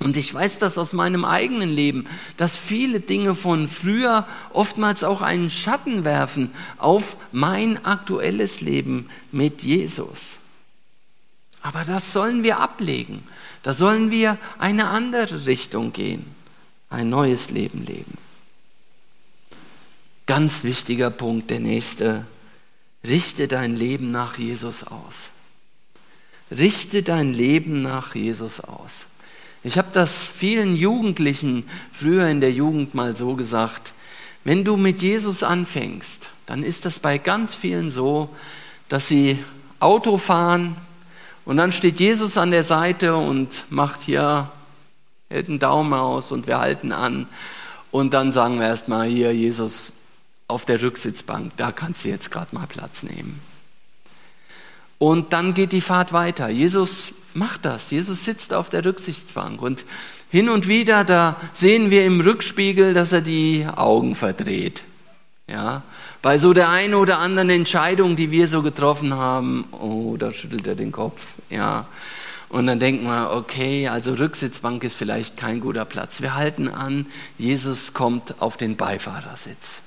Und 0.00 0.16
ich 0.16 0.32
weiß 0.32 0.58
das 0.58 0.78
aus 0.78 0.92
meinem 0.92 1.24
eigenen 1.24 1.68
Leben, 1.68 2.06
dass 2.36 2.56
viele 2.56 3.00
Dinge 3.00 3.34
von 3.34 3.66
früher 3.68 4.26
oftmals 4.52 5.02
auch 5.02 5.22
einen 5.22 5.50
Schatten 5.50 6.04
werfen 6.04 6.50
auf 6.76 7.16
mein 7.32 7.84
aktuelles 7.84 8.60
Leben 8.60 9.10
mit 9.32 9.64
Jesus. 9.64 10.38
Aber 11.62 11.82
das 11.82 12.12
sollen 12.12 12.44
wir 12.44 12.60
ablegen. 12.60 13.24
Da 13.64 13.72
sollen 13.72 14.12
wir 14.12 14.38
eine 14.58 14.86
andere 14.86 15.46
Richtung 15.46 15.92
gehen, 15.92 16.24
ein 16.90 17.10
neues 17.10 17.50
Leben 17.50 17.84
leben. 17.84 18.27
Ganz 20.28 20.62
wichtiger 20.62 21.08
Punkt, 21.08 21.48
der 21.48 21.58
nächste. 21.58 22.26
Richte 23.02 23.48
dein 23.48 23.74
Leben 23.74 24.10
nach 24.10 24.36
Jesus 24.36 24.84
aus. 24.84 25.30
Richte 26.50 27.02
dein 27.02 27.32
Leben 27.32 27.80
nach 27.80 28.14
Jesus 28.14 28.60
aus. 28.60 29.06
Ich 29.64 29.78
habe 29.78 29.88
das 29.94 30.26
vielen 30.26 30.76
Jugendlichen 30.76 31.64
früher 31.90 32.28
in 32.28 32.42
der 32.42 32.52
Jugend 32.52 32.94
mal 32.94 33.16
so 33.16 33.36
gesagt. 33.36 33.94
Wenn 34.44 34.64
du 34.64 34.76
mit 34.76 35.00
Jesus 35.00 35.42
anfängst, 35.42 36.28
dann 36.44 36.62
ist 36.62 36.84
das 36.84 36.98
bei 36.98 37.16
ganz 37.16 37.54
vielen 37.54 37.88
so, 37.88 38.28
dass 38.90 39.08
sie 39.08 39.38
Auto 39.80 40.18
fahren, 40.18 40.76
und 41.46 41.56
dann 41.56 41.72
steht 41.72 41.98
Jesus 41.98 42.36
an 42.36 42.50
der 42.50 42.64
Seite 42.64 43.16
und 43.16 43.64
macht 43.70 44.02
hier, 44.02 44.50
hält 45.30 45.48
einen 45.48 45.58
Daumen 45.58 45.94
aus 45.94 46.32
und 46.32 46.46
wir 46.46 46.58
halten 46.58 46.92
an. 46.92 47.26
Und 47.90 48.12
dann 48.12 48.32
sagen 48.32 48.60
wir 48.60 48.66
erstmal 48.66 49.08
hier, 49.08 49.34
Jesus, 49.34 49.94
auf 50.48 50.64
der 50.64 50.82
Rücksitzbank, 50.82 51.52
da 51.56 51.72
kannst 51.72 52.04
du 52.04 52.08
jetzt 52.08 52.30
gerade 52.30 52.54
mal 52.54 52.66
Platz 52.66 53.02
nehmen. 53.02 53.40
Und 54.98 55.32
dann 55.32 55.54
geht 55.54 55.72
die 55.72 55.80
Fahrt 55.80 56.12
weiter. 56.12 56.48
Jesus 56.48 57.12
macht 57.34 57.64
das. 57.64 57.90
Jesus 57.90 58.24
sitzt 58.24 58.52
auf 58.52 58.70
der 58.70 58.84
Rücksitzbank 58.84 59.62
und 59.62 59.84
hin 60.30 60.48
und 60.48 60.66
wieder, 60.66 61.04
da 61.04 61.36
sehen 61.54 61.90
wir 61.90 62.04
im 62.04 62.20
Rückspiegel, 62.20 62.94
dass 62.94 63.12
er 63.12 63.20
die 63.20 63.66
Augen 63.76 64.14
verdreht. 64.14 64.82
Ja, 65.46 65.82
bei 66.20 66.36
so 66.36 66.52
der 66.52 66.68
einen 66.68 66.94
oder 66.94 67.20
anderen 67.20 67.48
Entscheidung, 67.48 68.16
die 68.16 68.30
wir 68.30 68.48
so 68.48 68.62
getroffen 68.62 69.14
haben, 69.14 69.64
oh, 69.72 70.16
da 70.18 70.30
schüttelt 70.30 70.66
er 70.66 70.74
den 70.74 70.92
Kopf, 70.92 71.26
ja. 71.48 71.86
Und 72.50 72.66
dann 72.66 72.80
denken 72.80 73.04
wir, 73.04 73.32
okay, 73.32 73.88
also 73.88 74.14
Rücksitzbank 74.14 74.82
ist 74.82 74.94
vielleicht 74.94 75.36
kein 75.36 75.60
guter 75.60 75.84
Platz. 75.84 76.22
Wir 76.22 76.34
halten 76.34 76.68
an, 76.68 77.06
Jesus 77.36 77.92
kommt 77.92 78.40
auf 78.40 78.56
den 78.56 78.76
Beifahrersitz. 78.76 79.82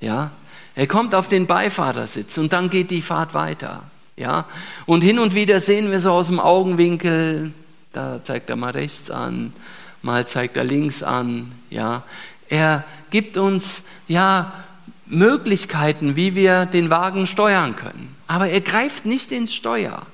Ja, 0.00 0.30
er 0.74 0.86
kommt 0.86 1.14
auf 1.14 1.28
den 1.28 1.46
Beifahrersitz 1.46 2.38
und 2.38 2.52
dann 2.52 2.70
geht 2.70 2.90
die 2.90 3.02
Fahrt 3.02 3.34
weiter. 3.34 3.82
Ja, 4.16 4.46
und 4.86 5.02
hin 5.02 5.18
und 5.18 5.34
wieder 5.34 5.60
sehen 5.60 5.90
wir 5.90 6.00
so 6.00 6.12
aus 6.12 6.26
dem 6.26 6.40
Augenwinkel, 6.40 7.52
da 7.92 8.22
zeigt 8.22 8.50
er 8.50 8.56
mal 8.56 8.72
rechts 8.72 9.10
an, 9.10 9.52
mal 10.02 10.26
zeigt 10.26 10.56
er 10.56 10.64
links 10.64 11.02
an. 11.02 11.52
Ja, 11.70 12.02
er 12.48 12.84
gibt 13.10 13.36
uns 13.36 13.84
ja 14.08 14.52
Möglichkeiten, 15.06 16.16
wie 16.16 16.34
wir 16.34 16.66
den 16.66 16.90
Wagen 16.90 17.26
steuern 17.26 17.76
können. 17.76 18.14
Aber 18.26 18.48
er 18.48 18.60
greift 18.60 19.06
nicht 19.06 19.32
ins 19.32 19.52
Steuer. 19.54 20.06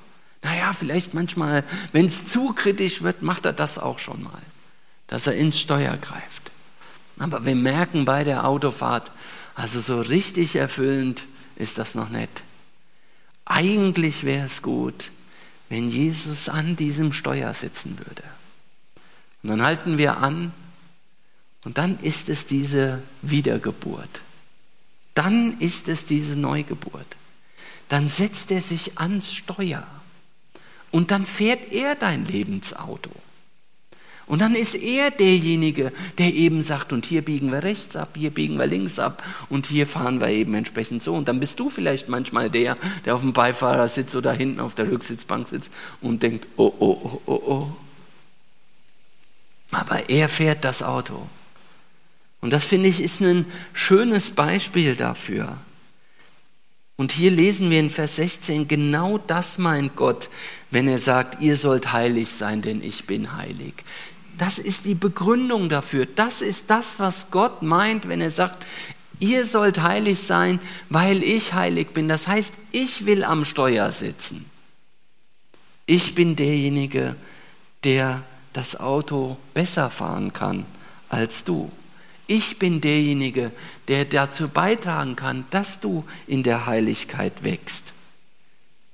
Naja, 0.43 0.73
vielleicht 0.73 1.13
manchmal, 1.13 1.63
wenn 1.91 2.05
es 2.05 2.25
zu 2.25 2.53
kritisch 2.53 3.01
wird, 3.03 3.21
macht 3.21 3.45
er 3.45 3.53
das 3.53 3.77
auch 3.77 3.99
schon 3.99 4.23
mal, 4.23 4.41
dass 5.07 5.27
er 5.27 5.35
ins 5.35 5.59
Steuer 5.59 5.97
greift. 5.97 6.51
Aber 7.19 7.45
wir 7.45 7.55
merken 7.55 8.05
bei 8.05 8.23
der 8.23 8.47
Autofahrt, 8.47 9.11
also 9.57 9.81
so 9.81 9.99
richtig 9.99 10.55
erfüllend 10.55 11.23
ist 11.57 11.77
das 11.77 11.95
noch 11.95 12.09
nicht. 12.09 12.43
Eigentlich 13.45 14.23
wäre 14.23 14.45
es 14.45 14.61
gut, 14.61 15.11
wenn 15.69 15.89
Jesus 15.89 16.47
an 16.47 16.75
diesem 16.75 17.11
Steuer 17.11 17.53
sitzen 17.53 17.97
würde. 17.99 18.23
Und 19.43 19.49
dann 19.49 19.61
halten 19.61 19.97
wir 19.97 20.17
an 20.17 20.53
und 21.65 21.77
dann 21.77 21.99
ist 21.99 22.29
es 22.29 22.45
diese 22.45 23.01
Wiedergeburt 23.21 24.21
dann 25.17 25.59
ist 25.59 25.87
es 25.87 26.05
diese 26.05 26.35
Neugeburt. 26.35 27.17
Dann 27.89 28.07
setzt 28.07 28.51
er 28.51 28.61
sich 28.61 28.99
ans 28.99 29.33
Steuer 29.33 29.85
und 30.91 31.09
dann 31.09 31.25
fährt 31.25 31.71
er 31.71 31.95
dein 31.95 32.25
Lebensauto. 32.25 33.09
Und 34.27 34.39
dann 34.39 34.55
ist 34.55 34.75
er 34.75 35.09
derjenige, 35.09 35.93
der 36.17 36.33
eben 36.33 36.61
sagt, 36.61 36.91
und 36.91 37.05
hier 37.05 37.21
biegen 37.21 37.49
wir 37.49 37.63
rechts 37.63 37.95
ab, 37.95 38.09
hier 38.17 38.29
biegen 38.29 38.57
wir 38.57 38.67
links 38.67 38.99
ab 38.99 39.23
und 39.47 39.67
hier 39.67 39.87
fahren 39.87 40.19
wir 40.19 40.27
eben 40.27 40.53
entsprechend 40.53 41.01
so. 41.01 41.15
Und 41.15 41.29
dann 41.29 41.39
bist 41.39 41.59
du 41.61 41.69
vielleicht 41.69 42.09
manchmal 42.09 42.49
der, 42.49 42.77
der 43.05 43.15
auf 43.15 43.21
dem 43.21 43.31
Beifahrer 43.31 43.87
sitzt 43.87 44.15
oder 44.17 44.33
hinten 44.33 44.59
auf 44.59 44.75
der 44.75 44.91
Rücksitzbank 44.91 45.47
sitzt 45.47 45.71
und 46.01 46.23
denkt, 46.23 46.45
oh, 46.57 46.73
oh, 46.77 46.99
oh, 47.03 47.21
oh, 47.25 47.41
oh. 47.47 47.71
Aber 49.71 50.09
er 50.09 50.27
fährt 50.27 50.65
das 50.65 50.83
Auto. 50.83 51.27
Und 52.41 52.51
das 52.51 52.65
finde 52.65 52.89
ich 52.89 53.01
ist 53.01 53.21
ein 53.21 53.45
schönes 53.71 54.31
Beispiel 54.31 54.95
dafür. 54.95 55.57
Und 56.97 57.11
hier 57.11 57.31
lesen 57.31 57.69
wir 57.69 57.79
in 57.79 57.91
Vers 57.91 58.15
16, 58.15 58.67
genau 58.67 59.19
das 59.19 59.59
meint 59.59 59.95
Gott, 59.95 60.29
wenn 60.71 60.87
er 60.87 60.97
sagt, 60.97 61.41
ihr 61.41 61.55
sollt 61.55 61.93
heilig 61.93 62.33
sein, 62.33 62.61
denn 62.61 62.83
ich 62.83 63.05
bin 63.05 63.37
heilig. 63.37 63.75
Das 64.37 64.59
ist 64.59 64.85
die 64.85 64.95
Begründung 64.95 65.69
dafür. 65.69 66.05
Das 66.05 66.41
ist 66.41 66.69
das, 66.69 66.99
was 66.99 67.31
Gott 67.31 67.63
meint, 67.63 68.07
wenn 68.07 68.21
er 68.21 68.29
sagt, 68.29 68.65
ihr 69.19 69.45
sollt 69.45 69.81
heilig 69.81 70.21
sein, 70.21 70.59
weil 70.89 71.23
ich 71.23 71.53
heilig 71.53 71.89
bin. 71.89 72.07
Das 72.07 72.27
heißt, 72.27 72.53
ich 72.71 73.05
will 73.05 73.23
am 73.23 73.45
Steuer 73.45 73.91
sitzen. 73.91 74.45
Ich 75.85 76.13
bin 76.13 76.35
derjenige, 76.35 77.15
der 77.83 78.23
das 78.53 78.79
Auto 78.79 79.37
besser 79.53 79.89
fahren 79.89 80.33
kann 80.33 80.65
als 81.09 81.43
du. 81.43 81.71
Ich 82.27 82.59
bin 82.59 82.81
derjenige, 82.81 83.51
der 83.87 84.03
dazu 84.03 84.49
beitragen 84.49 85.15
kann, 85.15 85.45
dass 85.49 85.79
du 85.79 86.03
in 86.27 86.43
der 86.43 86.65
Heiligkeit 86.65 87.43
wächst. 87.43 87.93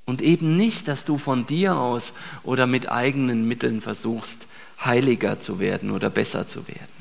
Und 0.06 0.22
eben 0.22 0.56
nicht, 0.56 0.88
dass 0.88 1.06
du 1.06 1.18
von 1.18 1.48
dir 1.48 1.78
aus 1.78 2.14
oder 2.44 2.68
mit 2.68 2.92
eigenen 2.92 3.48
Mitteln 3.48 3.82
versuchst, 3.82 4.48
heiliger 4.86 5.40
zu 5.40 5.60
werden 5.60 5.92
oder 5.92 6.10
besser 6.10 6.48
zu 6.48 6.68
werden. 6.68 6.94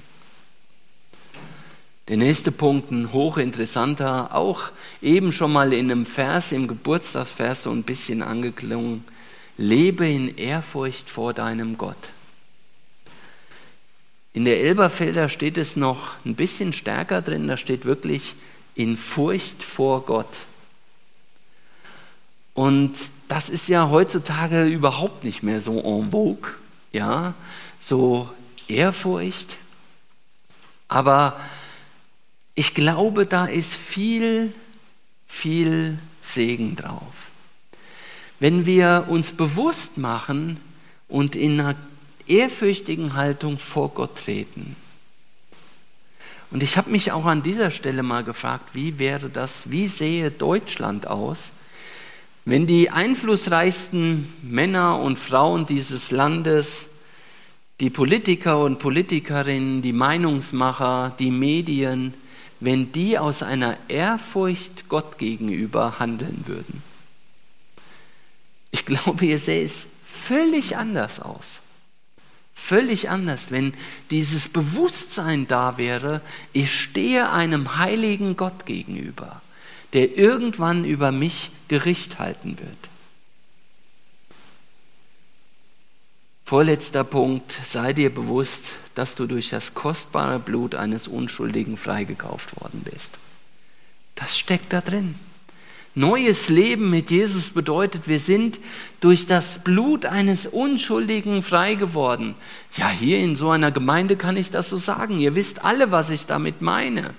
Der 2.09 2.17
nächste 2.17 2.51
Punkt, 2.51 2.91
ein 2.91 3.13
hochinteressanter, 3.13 4.35
auch 4.35 4.71
eben 5.01 5.33
schon 5.33 5.53
mal 5.53 5.73
in 5.73 5.91
einem 5.91 6.05
Vers, 6.05 6.53
im 6.53 6.67
Geburtstagsvers 6.67 7.63
so 7.63 7.71
ein 7.71 7.85
bisschen 7.85 8.23
angeklungen. 8.23 9.05
Lebe 9.57 10.09
in 10.09 10.37
Ehrfurcht 10.37 11.09
vor 11.09 11.33
deinem 11.33 11.79
Gott. 11.79 12.11
In 14.33 14.45
der 14.45 14.61
Elberfelder 14.61 15.29
steht 15.29 15.59
es 15.59 15.77
noch 15.77 16.17
ein 16.25 16.35
bisschen 16.35 16.73
stärker 16.73 17.23
drin, 17.23 17.49
da 17.49 17.57
steht 17.57 17.85
wirklich 17.85 18.35
in 18.75 18.97
Furcht 18.97 19.63
vor 19.63 20.05
Gott. 20.07 20.47
Und 22.55 22.93
das 23.29 23.49
ist 23.49 23.69
ja 23.69 23.91
heutzutage 23.91 24.65
überhaupt 24.65 25.25
nicht 25.25 25.43
mehr 25.43 25.61
so 25.61 25.81
en 25.81 26.11
vogue, 26.11 26.51
ja, 26.93 27.35
so 27.83 28.31
Ehrfurcht. 28.69 29.57
Aber 30.89 31.39
ich 32.55 32.75
glaube, 32.75 33.27
da 33.27 33.47
ist 33.47 33.75
viel 33.75 34.53
viel 35.33 35.99
Segen 36.21 36.77
drauf. 36.77 37.31
Wenn 38.39 38.67
wir 38.67 39.07
uns 39.09 39.33
bewusst 39.33 39.97
machen 39.97 40.59
und 41.09 41.35
in 41.35 41.59
einer 41.59 41.75
ehrfürchtigen 42.27 43.15
Haltung 43.15 43.59
vor 43.59 43.89
Gott 43.91 44.17
treten. 44.17 44.77
Und 46.51 46.63
ich 46.63 46.77
habe 46.77 46.91
mich 46.91 47.13
auch 47.13 47.25
an 47.25 47.43
dieser 47.43 47.71
Stelle 47.71 48.03
mal 48.03 48.25
gefragt, 48.25 48.71
wie 48.75 48.99
wäre 48.99 49.31
das, 49.31 49.71
wie 49.71 49.87
sähe 49.87 50.31
Deutschland 50.31 51.07
aus, 51.07 51.53
wenn 52.45 52.67
die 52.67 52.91
einflussreichsten 52.91 54.31
Männer 54.43 55.01
und 55.01 55.19
Frauen 55.19 55.65
dieses 55.65 56.11
Landes, 56.11 56.89
die 57.83 57.91
Politiker 57.91 58.61
und 58.61 58.79
Politikerinnen, 58.79 59.83
die 59.83 59.93
Meinungsmacher, 59.93 61.17
die 61.19 61.33
Medien, 61.33 62.15
wenn 62.61 62.93
die 62.93 63.19
aus 63.19 63.43
einer 63.43 63.77
Ehrfurcht 63.89 64.89
Gott 64.89 65.19
gegenüber 65.19 65.99
handeln 65.99 66.45
würden. 66.47 66.81
Ich 68.71 68.87
glaube, 68.87 69.27
ihr 69.27 69.39
seht 69.39 69.67
es 69.67 69.89
völlig 70.05 70.77
anders 70.77 71.19
aus. 71.19 71.61
Völlig 72.55 73.11
anders, 73.11 73.51
wenn 73.51 73.75
dieses 74.13 74.49
Bewusstsein 74.49 75.49
da 75.49 75.77
wäre, 75.77 76.21
ich 76.53 76.73
stehe 76.73 77.31
einem 77.31 77.79
heiligen 77.79 78.37
Gott 78.37 78.65
gegenüber, 78.65 79.43
der 79.93 80.17
irgendwann 80.17 80.85
über 80.85 81.11
mich 81.11 81.51
Gericht 81.67 82.21
halten 82.21 82.57
wird. 82.61 82.92
Vorletzter 86.53 87.03
Punkt, 87.03 87.51
sei 87.65 87.95
dir 87.95 88.15
bewusst, 88.15 88.75
dass 88.95 89.15
du 89.15 89.25
durch 89.25 89.49
das 89.49 89.73
kostbare 89.73 90.39
Blut 90.39 90.75
eines 90.75 91.09
Unschuldigen 91.09 91.79
freigekauft 91.79 92.61
worden 92.61 92.83
bist. 92.85 93.13
Das 94.17 94.39
steckt 94.39 94.71
da 94.75 94.83
drin. 94.83 95.15
Neues 95.95 96.51
Leben 96.51 96.91
mit 96.91 97.11
Jesus 97.11 97.53
bedeutet, 97.53 98.07
wir 98.07 98.21
sind 98.21 98.61
durch 99.01 99.27
das 99.27 99.65
Blut 99.65 100.05
eines 100.05 100.47
Unschuldigen 100.47 101.43
frei 101.43 101.75
geworden. 101.75 102.35
Ja, 102.77 102.91
hier 102.91 103.21
in 103.21 103.35
so 103.35 103.49
einer 103.49 103.71
Gemeinde 103.71 104.17
kann 104.17 104.37
ich 104.37 104.51
das 104.51 104.69
so 104.69 104.77
sagen. 104.77 105.21
Ihr 105.21 105.35
wisst 105.35 105.65
alle, 105.65 105.91
was 105.91 106.11
ich 106.11 106.27
damit 106.27 106.61
meine. 106.61 107.15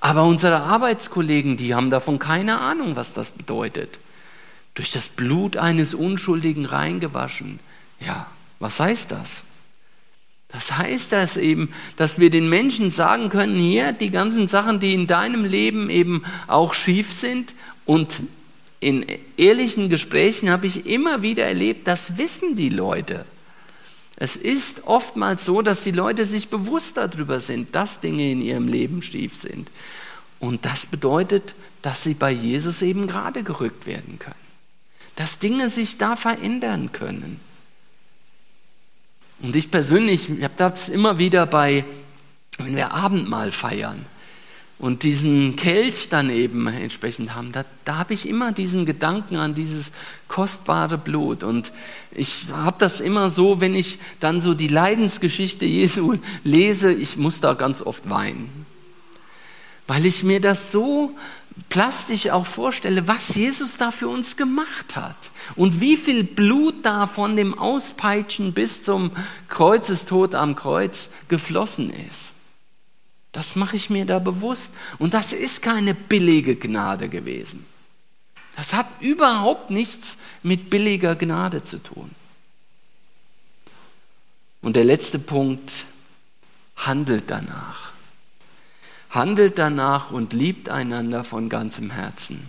Aber 0.00 0.24
unsere 0.24 0.60
Arbeitskollegen, 0.60 1.56
die 1.56 1.74
haben 1.74 1.88
davon 1.88 2.18
keine 2.18 2.60
Ahnung, 2.60 2.96
was 2.96 3.14
das 3.14 3.30
bedeutet. 3.30 3.98
Durch 4.74 4.90
das 4.90 5.08
Blut 5.08 5.56
eines 5.56 5.94
Unschuldigen 5.94 6.66
reingewaschen. 6.66 7.60
Ja, 7.98 8.26
was 8.64 8.80
heißt 8.80 9.10
das? 9.12 9.44
Das 10.48 10.78
heißt 10.78 11.12
das 11.12 11.36
eben, 11.36 11.68
dass 11.96 12.18
wir 12.18 12.30
den 12.30 12.48
Menschen 12.48 12.90
sagen 12.90 13.28
können, 13.28 13.56
hier 13.56 13.92
die 13.92 14.08
ganzen 14.08 14.48
Sachen, 14.48 14.80
die 14.80 14.94
in 14.94 15.06
deinem 15.06 15.44
Leben 15.44 15.90
eben 15.90 16.24
auch 16.46 16.72
schief 16.72 17.12
sind 17.12 17.54
und 17.84 18.22
in 18.80 19.04
ehrlichen 19.36 19.90
Gesprächen 19.90 20.48
habe 20.48 20.66
ich 20.66 20.86
immer 20.86 21.20
wieder 21.20 21.44
erlebt, 21.44 21.86
das 21.86 22.16
wissen 22.16 22.56
die 22.56 22.70
Leute. 22.70 23.26
Es 24.16 24.36
ist 24.36 24.86
oftmals 24.86 25.44
so, 25.44 25.60
dass 25.60 25.82
die 25.82 25.90
Leute 25.90 26.24
sich 26.24 26.48
bewusst 26.48 26.96
darüber 26.96 27.40
sind, 27.40 27.74
dass 27.74 28.00
Dinge 28.00 28.30
in 28.30 28.40
ihrem 28.40 28.68
Leben 28.68 29.02
schief 29.02 29.36
sind. 29.36 29.70
Und 30.40 30.64
das 30.64 30.86
bedeutet, 30.86 31.54
dass 31.82 32.02
sie 32.02 32.14
bei 32.14 32.30
Jesus 32.30 32.80
eben 32.80 33.08
gerade 33.08 33.42
gerückt 33.42 33.84
werden 33.84 34.18
können. 34.18 34.34
Dass 35.16 35.38
Dinge 35.38 35.68
sich 35.68 35.98
da 35.98 36.16
verändern 36.16 36.92
können. 36.92 37.40
Und 39.42 39.56
ich 39.56 39.70
persönlich, 39.70 40.30
ich 40.30 40.44
habe 40.44 40.54
das 40.56 40.88
immer 40.88 41.18
wieder 41.18 41.46
bei, 41.46 41.84
wenn 42.58 42.76
wir 42.76 42.92
Abendmahl 42.92 43.52
feiern 43.52 44.04
und 44.78 45.02
diesen 45.02 45.56
Kelch 45.56 46.08
dann 46.08 46.30
eben 46.30 46.66
entsprechend 46.66 47.34
haben, 47.34 47.52
da, 47.52 47.64
da 47.84 47.96
habe 47.96 48.14
ich 48.14 48.28
immer 48.28 48.52
diesen 48.52 48.86
Gedanken 48.86 49.36
an 49.36 49.54
dieses 49.54 49.92
kostbare 50.28 50.98
Blut. 50.98 51.42
Und 51.42 51.72
ich 52.10 52.44
habe 52.52 52.76
das 52.78 53.00
immer 53.00 53.30
so, 53.30 53.60
wenn 53.60 53.74
ich 53.74 53.98
dann 54.20 54.40
so 54.40 54.54
die 54.54 54.68
Leidensgeschichte 54.68 55.64
Jesu 55.64 56.16
lese, 56.42 56.92
ich 56.92 57.16
muss 57.16 57.40
da 57.40 57.54
ganz 57.54 57.82
oft 57.82 58.10
weinen. 58.10 58.66
Weil 59.86 60.06
ich 60.06 60.22
mir 60.22 60.40
das 60.40 60.72
so 60.72 61.16
plastisch 61.68 62.30
auch 62.30 62.46
vorstelle, 62.46 63.06
was 63.06 63.34
Jesus 63.34 63.76
da 63.76 63.90
für 63.90 64.08
uns 64.08 64.36
gemacht 64.36 64.96
hat 64.96 65.16
und 65.56 65.80
wie 65.80 65.96
viel 65.96 66.24
Blut 66.24 66.84
da 66.84 67.06
von 67.06 67.36
dem 67.36 67.56
Auspeitschen 67.58 68.52
bis 68.52 68.82
zum 68.82 69.12
Kreuzestod 69.48 70.34
am 70.34 70.56
Kreuz 70.56 71.10
geflossen 71.28 71.90
ist. 72.08 72.32
Das 73.32 73.56
mache 73.56 73.76
ich 73.76 73.90
mir 73.90 74.04
da 74.04 74.20
bewusst. 74.20 74.74
Und 74.98 75.12
das 75.12 75.32
ist 75.32 75.60
keine 75.60 75.94
billige 75.94 76.54
Gnade 76.54 77.08
gewesen. 77.08 77.66
Das 78.56 78.72
hat 78.72 78.86
überhaupt 79.00 79.70
nichts 79.70 80.18
mit 80.44 80.70
billiger 80.70 81.16
Gnade 81.16 81.64
zu 81.64 81.82
tun. 81.82 82.10
Und 84.62 84.76
der 84.76 84.84
letzte 84.84 85.18
Punkt, 85.18 85.86
handelt 86.76 87.24
danach 87.28 87.93
handelt 89.14 89.58
danach 89.58 90.10
und 90.10 90.32
liebt 90.32 90.68
einander 90.68 91.22
von 91.22 91.48
ganzem 91.48 91.90
Herzen. 91.90 92.40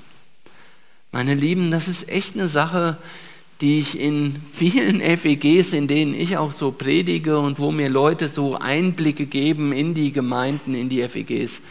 Meine 1.11 1.35
Lieben, 1.35 1.71
das 1.71 1.87
ist 1.87 2.09
echt 2.09 2.35
eine 2.35 2.47
Sache, 2.47 2.97
die 3.61 3.79
ich 3.79 3.99
in 3.99 4.35
vielen 4.51 4.99
FEGs, 5.17 5.73
in 5.73 5.87
denen 5.87 6.13
ich 6.13 6.37
auch 6.37 6.51
so 6.51 6.71
predige 6.71 7.39
und 7.39 7.59
wo 7.59 7.71
mir 7.71 7.87
Leute 7.87 8.27
so 8.27 8.55
Einblicke 8.55 9.27
geben 9.27 9.71
in 9.71 9.93
die 9.93 10.11
Gemeinden, 10.11 10.73
in 10.73 10.89
die 10.89 11.07
FEGs, 11.07 11.61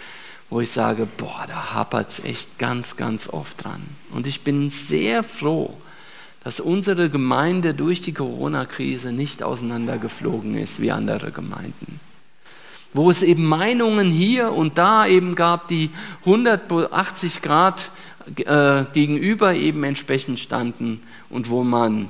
wo 0.48 0.61
ich 0.61 0.70
sage, 0.70 1.07
boah, 1.16 1.44
da 1.48 1.74
hapert 1.74 2.11
es 2.11 2.20
echt 2.20 2.59
ganz, 2.59 2.96
ganz 2.96 3.28
oft 3.28 3.64
dran. 3.64 3.83
Und 4.12 4.26
ich 4.26 4.42
bin 4.42 4.70
sehr 4.70 5.24
froh, 5.24 5.76
dass 6.44 6.61
unsere 6.61 7.11
Gemeinde 7.11 7.74
durch 7.74 8.00
die 8.00 8.12
Corona-Krise 8.12 9.12
nicht 9.12 9.42
auseinandergeflogen 9.42 10.57
ist 10.57 10.80
wie 10.80 10.92
andere 10.92 11.33
Gemeinden 11.33 12.00
wo 12.94 13.11
es 13.11 13.22
eben 13.22 13.44
Meinungen 13.44 14.11
hier 14.11 14.52
und 14.52 14.78
da 14.78 15.07
eben 15.07 15.35
gab, 15.35 15.68
die 15.68 15.90
180 16.20 17.42
Grad 17.42 17.90
äh, 18.37 18.85
gegenüber 18.94 19.54
eben 19.54 19.85
entsprechend 19.85 20.40
standen 20.40 21.02
und 21.28 21.50
wo 21.50 21.64
man 21.64 22.09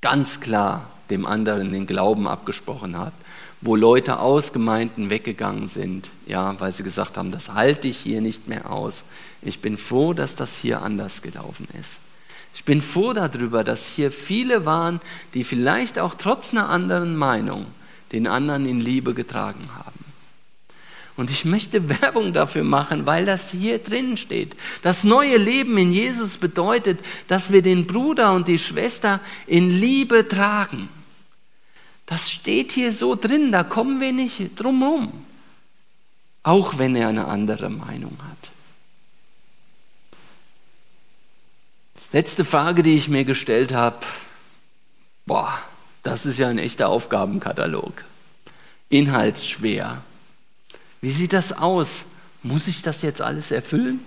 ganz 0.00 0.40
klar 0.40 0.88
dem 1.10 1.26
anderen 1.26 1.72
den 1.72 1.86
Glauben 1.86 2.28
abgesprochen 2.28 2.96
hat, 2.96 3.12
wo 3.60 3.74
Leute 3.74 4.20
aus 4.20 4.52
Gemeinden 4.52 5.10
weggegangen 5.10 5.66
sind, 5.68 6.10
ja, 6.26 6.58
weil 6.60 6.72
sie 6.72 6.84
gesagt 6.84 7.16
haben, 7.16 7.32
das 7.32 7.54
halte 7.54 7.88
ich 7.88 7.98
hier 7.98 8.20
nicht 8.20 8.48
mehr 8.48 8.70
aus. 8.70 9.04
Ich 9.42 9.60
bin 9.60 9.76
froh, 9.76 10.12
dass 10.12 10.36
das 10.36 10.56
hier 10.56 10.82
anders 10.82 11.22
gelaufen 11.22 11.66
ist. 11.78 11.98
Ich 12.54 12.64
bin 12.64 12.80
froh 12.80 13.12
darüber, 13.12 13.64
dass 13.64 13.86
hier 13.86 14.12
viele 14.12 14.64
waren, 14.64 15.00
die 15.34 15.44
vielleicht 15.44 15.98
auch 15.98 16.14
trotz 16.14 16.52
einer 16.52 16.68
anderen 16.68 17.16
Meinung 17.16 17.66
den 18.12 18.26
anderen 18.26 18.66
in 18.66 18.80
Liebe 18.80 19.14
getragen 19.14 19.68
haben. 19.74 19.95
Und 21.16 21.30
ich 21.30 21.44
möchte 21.44 21.88
Werbung 21.88 22.32
dafür 22.32 22.62
machen, 22.62 23.06
weil 23.06 23.24
das 23.24 23.50
hier 23.50 23.78
drin 23.78 24.16
steht. 24.16 24.54
Das 24.82 25.02
neue 25.02 25.38
Leben 25.38 25.78
in 25.78 25.92
Jesus 25.92 26.36
bedeutet, 26.36 27.00
dass 27.26 27.52
wir 27.52 27.62
den 27.62 27.86
Bruder 27.86 28.34
und 28.34 28.48
die 28.48 28.58
Schwester 28.58 29.20
in 29.46 29.70
Liebe 29.70 30.28
tragen. 30.28 30.88
Das 32.04 32.30
steht 32.30 32.72
hier 32.72 32.92
so 32.92 33.14
drin, 33.16 33.50
da 33.50 33.64
kommen 33.64 34.00
wir 34.00 34.12
nicht 34.12 34.50
drum 34.56 34.80
herum. 34.80 35.12
Auch 36.42 36.78
wenn 36.78 36.94
er 36.94 37.08
eine 37.08 37.26
andere 37.26 37.70
Meinung 37.70 38.16
hat. 38.30 38.50
Letzte 42.12 42.44
Frage, 42.44 42.82
die 42.82 42.94
ich 42.94 43.08
mir 43.08 43.24
gestellt 43.24 43.72
habe. 43.72 43.98
Boah, 45.26 45.52
das 46.04 46.24
ist 46.24 46.38
ja 46.38 46.48
ein 46.48 46.58
echter 46.58 46.88
Aufgabenkatalog. 46.88 48.04
Inhaltsschwer. 48.88 50.02
Wie 51.00 51.10
sieht 51.10 51.32
das 51.32 51.52
aus? 51.52 52.06
Muss 52.42 52.68
ich 52.68 52.82
das 52.82 53.02
jetzt 53.02 53.22
alles 53.22 53.50
erfüllen? 53.50 54.00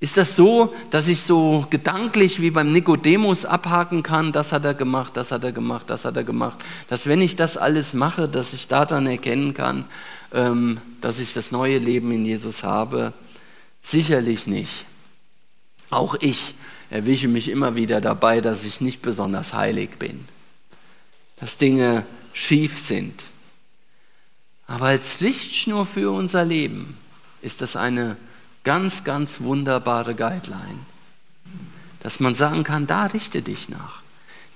Ist 0.00 0.16
das 0.16 0.36
so, 0.36 0.74
dass 0.90 1.08
ich 1.08 1.22
so 1.22 1.66
gedanklich 1.70 2.40
wie 2.40 2.50
beim 2.50 2.72
Nikodemus 2.72 3.46
abhaken 3.46 4.02
kann, 4.02 4.32
das 4.32 4.52
hat 4.52 4.64
er 4.64 4.74
gemacht, 4.74 5.16
das 5.16 5.32
hat 5.32 5.44
er 5.44 5.52
gemacht, 5.52 5.88
das 5.88 6.04
hat 6.04 6.16
er 6.16 6.24
gemacht, 6.24 6.58
dass 6.88 7.06
wenn 7.06 7.22
ich 7.22 7.36
das 7.36 7.56
alles 7.56 7.94
mache, 7.94 8.28
dass 8.28 8.52
ich 8.52 8.68
daran 8.68 9.06
erkennen 9.06 9.54
kann, 9.54 9.86
ähm, 10.32 10.78
dass 11.00 11.20
ich 11.20 11.32
das 11.32 11.52
neue 11.52 11.78
Leben 11.78 12.12
in 12.12 12.26
Jesus 12.26 12.64
habe? 12.64 13.14
Sicherlich 13.80 14.46
nicht. 14.46 14.84
Auch 15.90 16.16
ich 16.20 16.54
erwische 16.90 17.28
mich 17.28 17.48
immer 17.48 17.76
wieder 17.76 18.00
dabei, 18.00 18.40
dass 18.40 18.64
ich 18.64 18.80
nicht 18.80 19.00
besonders 19.00 19.54
heilig 19.54 19.90
bin, 19.98 20.26
dass 21.36 21.56
Dinge 21.56 22.04
schief 22.32 22.78
sind, 22.78 23.24
aber 24.66 24.86
als 24.86 25.20
Richtschnur 25.20 25.86
für 25.86 26.10
unser 26.10 26.44
Leben 26.44 26.96
ist 27.42 27.60
das 27.60 27.76
eine 27.76 28.16
ganz, 28.64 29.04
ganz 29.04 29.40
wunderbare 29.40 30.14
Guideline, 30.14 30.80
dass 32.00 32.20
man 32.20 32.34
sagen 32.34 32.64
kann, 32.64 32.86
da 32.86 33.06
richte 33.06 33.42
dich 33.42 33.68
nach. 33.68 34.00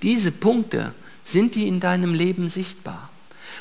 Diese 0.01 0.31
Punkte 0.31 0.93
sind 1.23 1.55
die 1.55 1.67
in 1.67 1.79
deinem 1.79 2.13
Leben 2.13 2.49
sichtbar. 2.49 3.09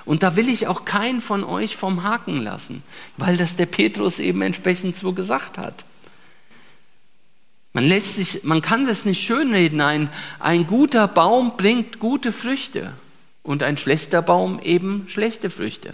Und 0.05 0.22
da 0.22 0.36
will 0.36 0.49
ich 0.49 0.66
auch 0.66 0.86
keinen 0.86 1.20
von 1.20 1.44
euch 1.44 1.76
vom 1.76 2.03
Haken 2.03 2.42
lassen, 2.42 2.82
weil 3.18 3.36
das 3.36 3.57
der 3.57 3.66
Petrus 3.66 4.20
eben 4.20 4.40
entsprechend 4.40 4.96
so 4.96 5.12
gesagt 5.12 5.59
hat. 5.59 5.84
Man 7.74 7.84
lässt 7.84 8.16
sich, 8.16 8.42
man 8.44 8.62
kann 8.62 8.86
das 8.86 9.05
nicht 9.05 9.22
schönreden. 9.22 9.82
Ein, 9.82 10.09
ein 10.40 10.66
guter 10.66 11.07
Baum 11.07 11.57
bringt 11.59 11.99
gute 11.99 12.32
Früchte 12.32 12.92
und 13.42 13.62
ein 13.62 13.76
schlechter 13.76 14.22
Baum 14.22 14.61
eben 14.62 15.07
schlechte 15.09 15.51
Früchte. 15.51 15.92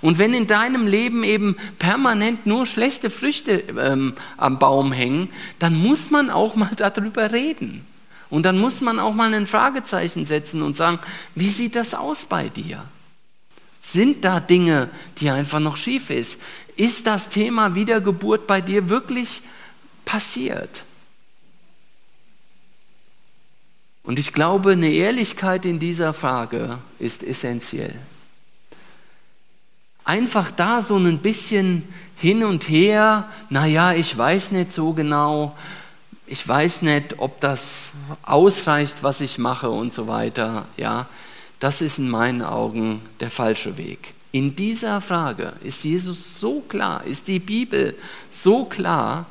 Und 0.00 0.18
wenn 0.18 0.34
in 0.34 0.46
deinem 0.46 0.86
Leben 0.86 1.24
eben 1.24 1.56
permanent 1.78 2.46
nur 2.46 2.66
schlechte 2.66 3.10
Früchte 3.10 3.62
ähm, 3.78 4.14
am 4.36 4.58
Baum 4.58 4.92
hängen, 4.92 5.28
dann 5.58 5.74
muss 5.74 6.10
man 6.10 6.30
auch 6.30 6.56
mal 6.56 6.70
darüber 6.76 7.32
reden. 7.32 7.86
Und 8.30 8.44
dann 8.44 8.58
muss 8.58 8.80
man 8.80 8.98
auch 8.98 9.14
mal 9.14 9.32
ein 9.32 9.46
Fragezeichen 9.46 10.24
setzen 10.24 10.62
und 10.62 10.76
sagen, 10.76 10.98
wie 11.34 11.48
sieht 11.48 11.76
das 11.76 11.94
aus 11.94 12.24
bei 12.24 12.48
dir? 12.48 12.84
Sind 13.80 14.24
da 14.24 14.40
Dinge, 14.40 14.88
die 15.18 15.30
einfach 15.30 15.60
noch 15.60 15.76
schief 15.76 16.10
ist? 16.10 16.38
Ist 16.76 17.06
das 17.06 17.28
Thema 17.28 17.74
Wiedergeburt 17.74 18.46
bei 18.46 18.60
dir 18.60 18.88
wirklich 18.88 19.42
passiert? 20.04 20.84
Und 24.04 24.18
ich 24.18 24.32
glaube, 24.32 24.72
eine 24.72 24.90
Ehrlichkeit 24.90 25.64
in 25.64 25.78
dieser 25.78 26.12
Frage 26.12 26.78
ist 26.98 27.22
essentiell. 27.22 27.94
Einfach 30.04 30.50
da 30.50 30.82
so 30.82 30.96
ein 30.96 31.18
bisschen 31.18 31.82
hin 32.16 32.44
und 32.44 32.68
her, 32.68 33.28
naja, 33.50 33.92
ich 33.92 34.16
weiß 34.16 34.52
nicht 34.52 34.72
so 34.72 34.92
genau, 34.92 35.56
ich 36.26 36.46
weiß 36.46 36.82
nicht, 36.82 37.18
ob 37.18 37.40
das 37.40 37.90
ausreicht, 38.22 39.02
was 39.02 39.20
ich 39.20 39.38
mache 39.38 39.70
und 39.70 39.92
so 39.92 40.06
weiter, 40.06 40.66
ja, 40.76 41.06
das 41.60 41.80
ist 41.80 41.98
in 41.98 42.10
meinen 42.10 42.42
Augen 42.42 43.00
der 43.20 43.30
falsche 43.30 43.76
Weg. 43.76 44.12
In 44.32 44.56
dieser 44.56 45.00
Frage 45.00 45.52
ist 45.62 45.84
Jesus 45.84 46.40
so 46.40 46.60
klar, 46.60 47.04
ist 47.04 47.28
die 47.28 47.38
Bibel 47.38 47.94
so 48.30 48.64
klar, 48.64 49.26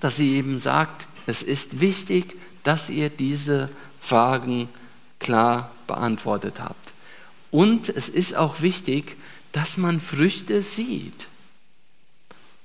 dass 0.00 0.16
sie 0.16 0.34
eben 0.34 0.58
sagt, 0.58 1.06
es 1.26 1.42
ist 1.42 1.80
wichtig, 1.80 2.36
dass 2.64 2.90
ihr 2.90 3.10
diese 3.10 3.68
Fragen 4.00 4.68
klar 5.18 5.70
beantwortet 5.86 6.60
habt. 6.60 6.92
Und 7.50 7.88
es 7.88 8.08
ist 8.08 8.36
auch 8.36 8.60
wichtig, 8.60 9.16
dass 9.58 9.76
man 9.76 10.00
Früchte 10.00 10.62
sieht. 10.62 11.26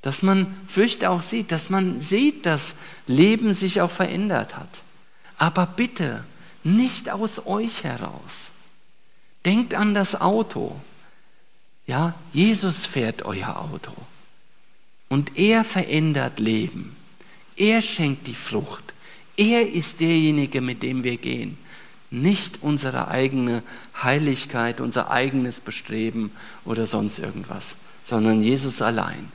Dass 0.04 0.22
man 0.22 0.56
Früchte 0.68 1.10
auch 1.10 1.24
sieht, 1.24 1.52
dass 1.52 1.72
man 1.72 2.02
sieht, 2.02 2.46
dass 2.46 2.76
Leben 3.08 3.56
sich 3.56 3.82
auch 3.82 3.90
verändert 3.90 4.56
hat. 4.56 4.84
Aber 5.40 5.66
bitte 5.66 6.24
nicht 6.64 7.10
aus 7.10 7.48
euch 7.48 7.84
heraus. 7.84 8.52
Denkt 9.44 9.74
an 9.74 9.96
das 9.96 10.22
Auto. 10.22 10.80
Ja, 11.88 12.14
Jesus 12.32 12.86
fährt 12.86 13.24
euer 13.24 13.58
Auto. 13.58 13.94
Und 15.10 15.36
er 15.36 15.64
verändert 15.64 16.40
Leben. 16.40 16.96
Er 17.56 17.82
schenkt 17.82 18.28
die 18.28 18.36
Frucht. 18.36 18.94
Er 19.36 19.68
ist 19.68 20.00
derjenige, 20.00 20.62
mit 20.62 20.84
dem 20.84 21.04
wir 21.04 21.18
gehen. 21.18 21.58
Nicht 22.14 22.60
unsere 22.62 23.08
eigene 23.08 23.64
Heiligkeit, 24.04 24.80
unser 24.80 25.10
eigenes 25.10 25.60
Bestreben 25.60 26.30
oder 26.64 26.86
sonst 26.86 27.18
irgendwas, 27.18 27.74
sondern 28.06 28.44
Jesus 28.44 28.84
allein. 28.84 29.32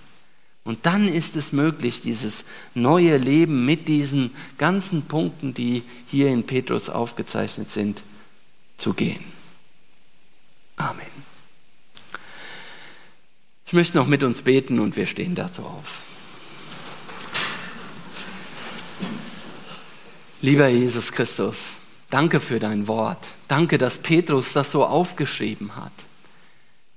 Und 0.62 0.86
dann 0.86 1.08
ist 1.08 1.34
es 1.34 1.50
möglich, 1.50 2.02
dieses 2.02 2.44
neue 2.74 3.16
Leben 3.16 3.66
mit 3.66 3.88
diesen 3.88 4.30
ganzen 4.58 5.02
Punkten, 5.02 5.54
die 5.54 5.82
hier 6.06 6.28
in 6.28 6.44
Petrus 6.44 6.88
aufgezeichnet 6.88 7.68
sind, 7.68 8.04
zu 8.76 8.94
gehen. 8.94 9.24
Amen. 10.76 11.06
Ich 13.66 13.72
möchte 13.72 13.96
noch 13.96 14.06
mit 14.06 14.22
uns 14.22 14.42
beten 14.42 14.78
und 14.78 14.94
wir 14.94 15.06
stehen 15.06 15.34
dazu 15.34 15.62
auf. 15.62 16.02
Lieber 20.42 20.68
Jesus 20.68 21.10
Christus, 21.10 21.74
danke 22.10 22.40
für 22.40 22.58
dein 22.58 22.86
Wort. 22.88 23.28
Danke, 23.48 23.78
dass 23.78 23.98
Petrus 23.98 24.52
das 24.52 24.72
so 24.72 24.84
aufgeschrieben 24.84 25.76
hat. 25.76 25.92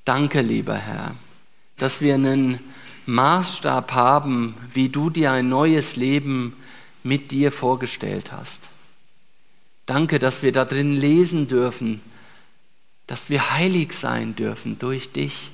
Danke, 0.06 0.42
lieber 0.42 0.76
Herr, 0.76 1.16
dass 1.78 2.02
wir 2.02 2.16
einen 2.16 2.60
Maßstab 3.06 3.94
haben, 3.94 4.56
wie 4.74 4.90
du 4.90 5.10
dir 5.10 5.32
ein 5.32 5.50
neues 5.50 5.96
Leben 5.96 6.56
mit 7.04 7.32
dir 7.32 7.52
vorgestellt 7.52 8.32
hast. 8.32 8.70
Danke, 9.86 10.20
dass 10.20 10.44
wir 10.44 10.52
da 10.52 10.66
drin 10.66 10.96
lesen 10.96 11.48
dürfen, 11.48 12.02
dass 13.08 13.30
wir 13.30 13.52
heilig 13.56 13.94
sein 13.94 14.36
dürfen 14.36 14.80
durch 14.80 15.12
dich, 15.12 15.52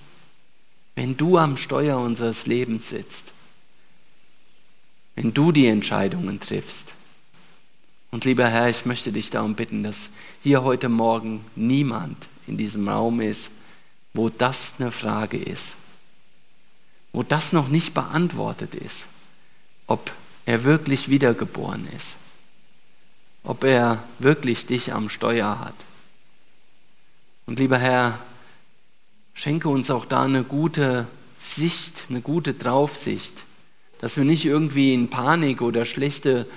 wenn 0.95 1.17
du 1.17 1.37
am 1.37 1.57
Steuer 1.57 1.97
unseres 1.99 2.45
Lebens 2.45 2.89
sitzt, 2.89 3.33
wenn 5.15 5.33
du 5.33 5.51
die 5.51 5.67
Entscheidungen 5.67 6.39
triffst. 6.39 6.93
Und 8.11 8.25
lieber 8.25 8.47
Herr, 8.47 8.69
ich 8.69 8.85
möchte 8.85 9.11
dich 9.11 9.29
darum 9.29 9.55
bitten, 9.55 9.83
dass 9.83 10.09
hier 10.43 10.63
heute 10.63 10.89
Morgen 10.89 11.43
niemand 11.55 12.29
in 12.47 12.57
diesem 12.57 12.87
Raum 12.87 13.19
ist, 13.19 13.51
wo 14.13 14.29
das 14.29 14.75
eine 14.79 14.91
Frage 14.91 15.37
ist, 15.37 15.75
wo 17.11 17.23
das 17.23 17.53
noch 17.53 17.67
nicht 17.67 17.93
beantwortet 17.93 18.75
ist, 18.75 19.07
ob 19.87 20.11
er 20.45 20.63
wirklich 20.63 21.09
wiedergeboren 21.09 21.87
ist, 21.95 22.15
ob 23.43 23.63
er 23.63 24.03
wirklich 24.19 24.65
dich 24.65 24.93
am 24.93 25.09
Steuer 25.09 25.59
hat. 25.59 25.75
Und 27.45 27.59
lieber 27.59 27.77
Herr, 27.77 28.19
schenke 29.33 29.69
uns 29.69 29.91
auch 29.91 30.05
da 30.05 30.23
eine 30.23 30.43
gute 30.43 31.07
Sicht, 31.37 32.03
eine 32.09 32.21
gute 32.21 32.53
Draufsicht, 32.53 33.43
dass 33.99 34.17
wir 34.17 34.23
nicht 34.23 34.45
irgendwie 34.45 34.93
in 34.93 35.09
Panik 35.09 35.61
oder 35.61 35.85
schlechte 35.85 36.47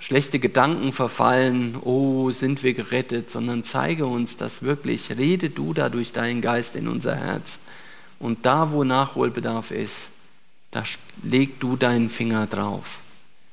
schlechte 0.00 0.38
Gedanken 0.38 0.92
verfallen, 0.92 1.76
oh, 1.82 2.30
sind 2.30 2.62
wir 2.62 2.72
gerettet, 2.72 3.30
sondern 3.30 3.62
zeige 3.62 4.06
uns 4.06 4.36
das 4.38 4.62
wirklich. 4.62 5.10
Rede 5.10 5.50
du 5.50 5.74
da 5.74 5.90
durch 5.90 6.12
deinen 6.12 6.40
Geist 6.40 6.74
in 6.74 6.88
unser 6.88 7.14
Herz. 7.14 7.60
Und 8.18 8.46
da, 8.46 8.72
wo 8.72 8.82
Nachholbedarf 8.82 9.70
ist, 9.70 10.08
da 10.70 10.82
leg 11.22 11.60
du 11.60 11.76
deinen 11.76 12.08
Finger 12.10 12.46
drauf. 12.46 13.00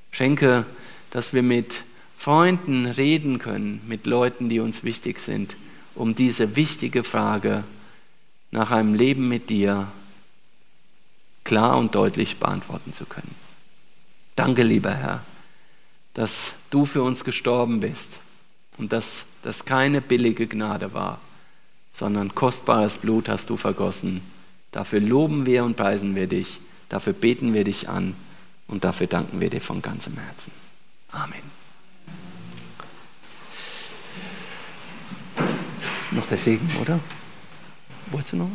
Schenke, 0.10 0.66
dass 1.12 1.34
wir 1.34 1.44
mit 1.44 1.84
Freunden 2.18 2.86
reden 2.88 3.40
können, 3.40 3.82
mit 3.88 4.06
Leuten, 4.06 4.50
die 4.50 4.60
uns 4.60 4.84
wichtig 4.84 5.20
sind, 5.20 5.58
um 5.96 6.16
diese 6.16 6.56
wichtige 6.56 7.04
Frage 7.04 7.64
nach 8.52 8.72
einem 8.72 8.94
Leben 8.94 9.28
mit 9.28 9.50
dir 9.50 9.88
klar 11.44 11.78
und 11.78 11.94
deutlich 11.94 12.38
beantworten 12.38 12.94
zu 12.94 13.06
können. 13.06 13.36
Danke, 14.36 14.64
lieber 14.64 14.94
Herr 14.94 15.22
dass 16.18 16.54
du 16.72 16.86
für 16.86 17.04
uns 17.04 17.24
gestorben 17.24 17.80
bist 17.80 18.18
und 18.80 18.92
dass 18.92 19.26
das 19.44 19.66
keine 19.66 20.02
billige 20.02 20.48
Gnade 20.48 20.96
war, 20.96 21.22
sondern 21.92 22.34
kostbares 22.34 22.96
Blut 22.96 23.30
hast 23.30 23.52
du 23.52 23.56
vergossen. 23.56 24.22
Dafür 24.72 25.00
loben 25.00 25.46
wir 25.46 25.64
und 25.64 25.78
preisen 25.78 26.16
wir 26.16 26.26
dich, 26.26 26.60
dafür 26.90 27.14
beten 27.14 27.54
wir 27.54 27.64
dich 27.64 27.88
an 27.88 28.16
und 28.68 28.84
dafür 28.84 29.06
danken 29.06 29.40
wir 29.40 29.52
dir 29.52 29.62
von 29.62 29.84
ganzem 29.84 30.18
Herzen. 30.18 30.52
Amen. 31.12 31.36
Ist 36.02 36.14
noch 36.14 36.26
der 36.26 36.38
Segen, 36.40 36.68
oder? 36.82 37.00
Wolltest 38.08 38.34
du 38.34 38.38
noch? 38.38 38.52